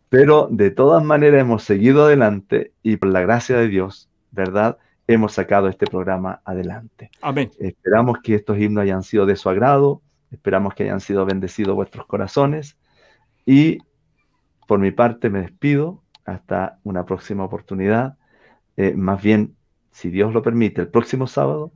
Pero 0.09 0.47
de 0.51 0.71
todas 0.71 1.03
maneras 1.03 1.41
hemos 1.41 1.63
seguido 1.63 2.05
adelante 2.05 2.71
y 2.83 2.97
por 2.97 3.09
la 3.09 3.21
gracia 3.21 3.57
de 3.57 3.67
Dios, 3.67 4.09
¿verdad? 4.31 4.77
Hemos 5.07 5.33
sacado 5.33 5.67
este 5.67 5.87
programa 5.87 6.41
adelante. 6.45 7.09
Amén. 7.21 7.51
Esperamos 7.59 8.19
que 8.23 8.35
estos 8.35 8.57
himnos 8.57 8.83
hayan 8.83 9.03
sido 9.03 9.25
de 9.25 9.35
su 9.35 9.49
agrado, 9.49 10.01
esperamos 10.31 10.73
que 10.73 10.83
hayan 10.83 11.01
sido 11.01 11.25
bendecidos 11.25 11.75
vuestros 11.75 12.05
corazones 12.05 12.77
y 13.45 13.79
por 14.67 14.79
mi 14.79 14.91
parte 14.91 15.29
me 15.29 15.41
despido 15.41 16.01
hasta 16.25 16.79
una 16.83 17.05
próxima 17.05 17.43
oportunidad. 17.43 18.17
Eh, 18.77 18.93
más 18.95 19.21
bien, 19.21 19.55
si 19.95 20.09
Dios 20.09 20.33
lo 20.33 20.41
permite, 20.41 20.81
el 20.81 20.89
próximo 20.89 21.25
sábado 21.25 21.71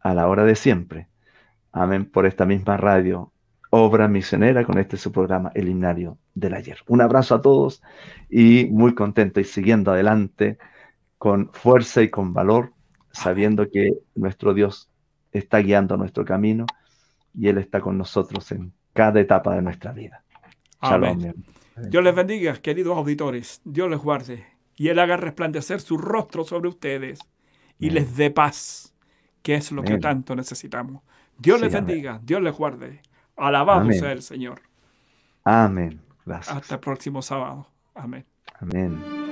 a 0.00 0.14
la 0.14 0.28
hora 0.28 0.44
de 0.44 0.54
siempre. 0.54 1.08
Amén 1.72 2.04
por 2.04 2.24
esta 2.24 2.46
misma 2.46 2.76
radio, 2.76 3.32
obra 3.70 4.06
misionera 4.06 4.64
con 4.64 4.78
este 4.78 4.96
su 4.96 5.10
programa, 5.10 5.50
El 5.56 5.68
Himnario 5.68 6.16
del 6.34 6.54
Ayer. 6.54 6.78
Un 6.86 7.00
abrazo 7.00 7.34
a 7.34 7.42
todos 7.42 7.82
y 8.30 8.66
muy 8.70 8.94
contento 8.94 9.40
y 9.40 9.44
siguiendo 9.44 9.90
adelante 9.90 10.56
con 11.18 11.50
fuerza 11.52 12.00
y 12.00 12.10
con 12.10 12.32
valor, 12.32 12.72
sabiendo 13.10 13.68
que 13.68 13.90
nuestro 14.14 14.54
Dios 14.54 14.88
está 15.32 15.58
guiando 15.58 15.96
nuestro 15.96 16.24
camino 16.24 16.66
y 17.36 17.48
Él 17.48 17.58
está 17.58 17.80
con 17.80 17.98
nosotros 17.98 18.52
en 18.52 18.72
cada 18.92 19.18
etapa 19.18 19.52
de 19.56 19.62
nuestra 19.62 19.90
vida. 19.90 20.22
Amén. 20.78 21.34
Dios 21.88 22.04
les 22.04 22.14
bendiga, 22.14 22.54
queridos 22.54 22.96
auditores. 22.96 23.60
Dios 23.64 23.90
les 23.90 23.98
guarde 23.98 24.44
y 24.76 24.90
Él 24.90 25.00
haga 25.00 25.16
resplandecer 25.16 25.80
su 25.80 25.98
rostro 25.98 26.44
sobre 26.44 26.68
ustedes 26.68 27.18
y 27.84 27.90
les 27.90 28.16
dé 28.16 28.30
paz, 28.30 28.94
que 29.42 29.54
es 29.54 29.72
lo 29.72 29.82
que 29.82 29.98
tanto 29.98 30.34
necesitamos. 30.34 31.02
Dios 31.38 31.60
les 31.60 31.72
bendiga, 31.72 32.20
Dios 32.22 32.40
les 32.42 32.54
guarde. 32.54 33.02
Alabado 33.36 33.90
sea 33.92 34.12
el 34.12 34.22
Señor. 34.22 34.62
Amén. 35.44 36.00
Gracias. 36.24 36.56
Hasta 36.56 36.76
el 36.76 36.80
próximo 36.80 37.20
sábado. 37.20 37.66
Amén. 37.94 38.24
Amén. 38.60 39.23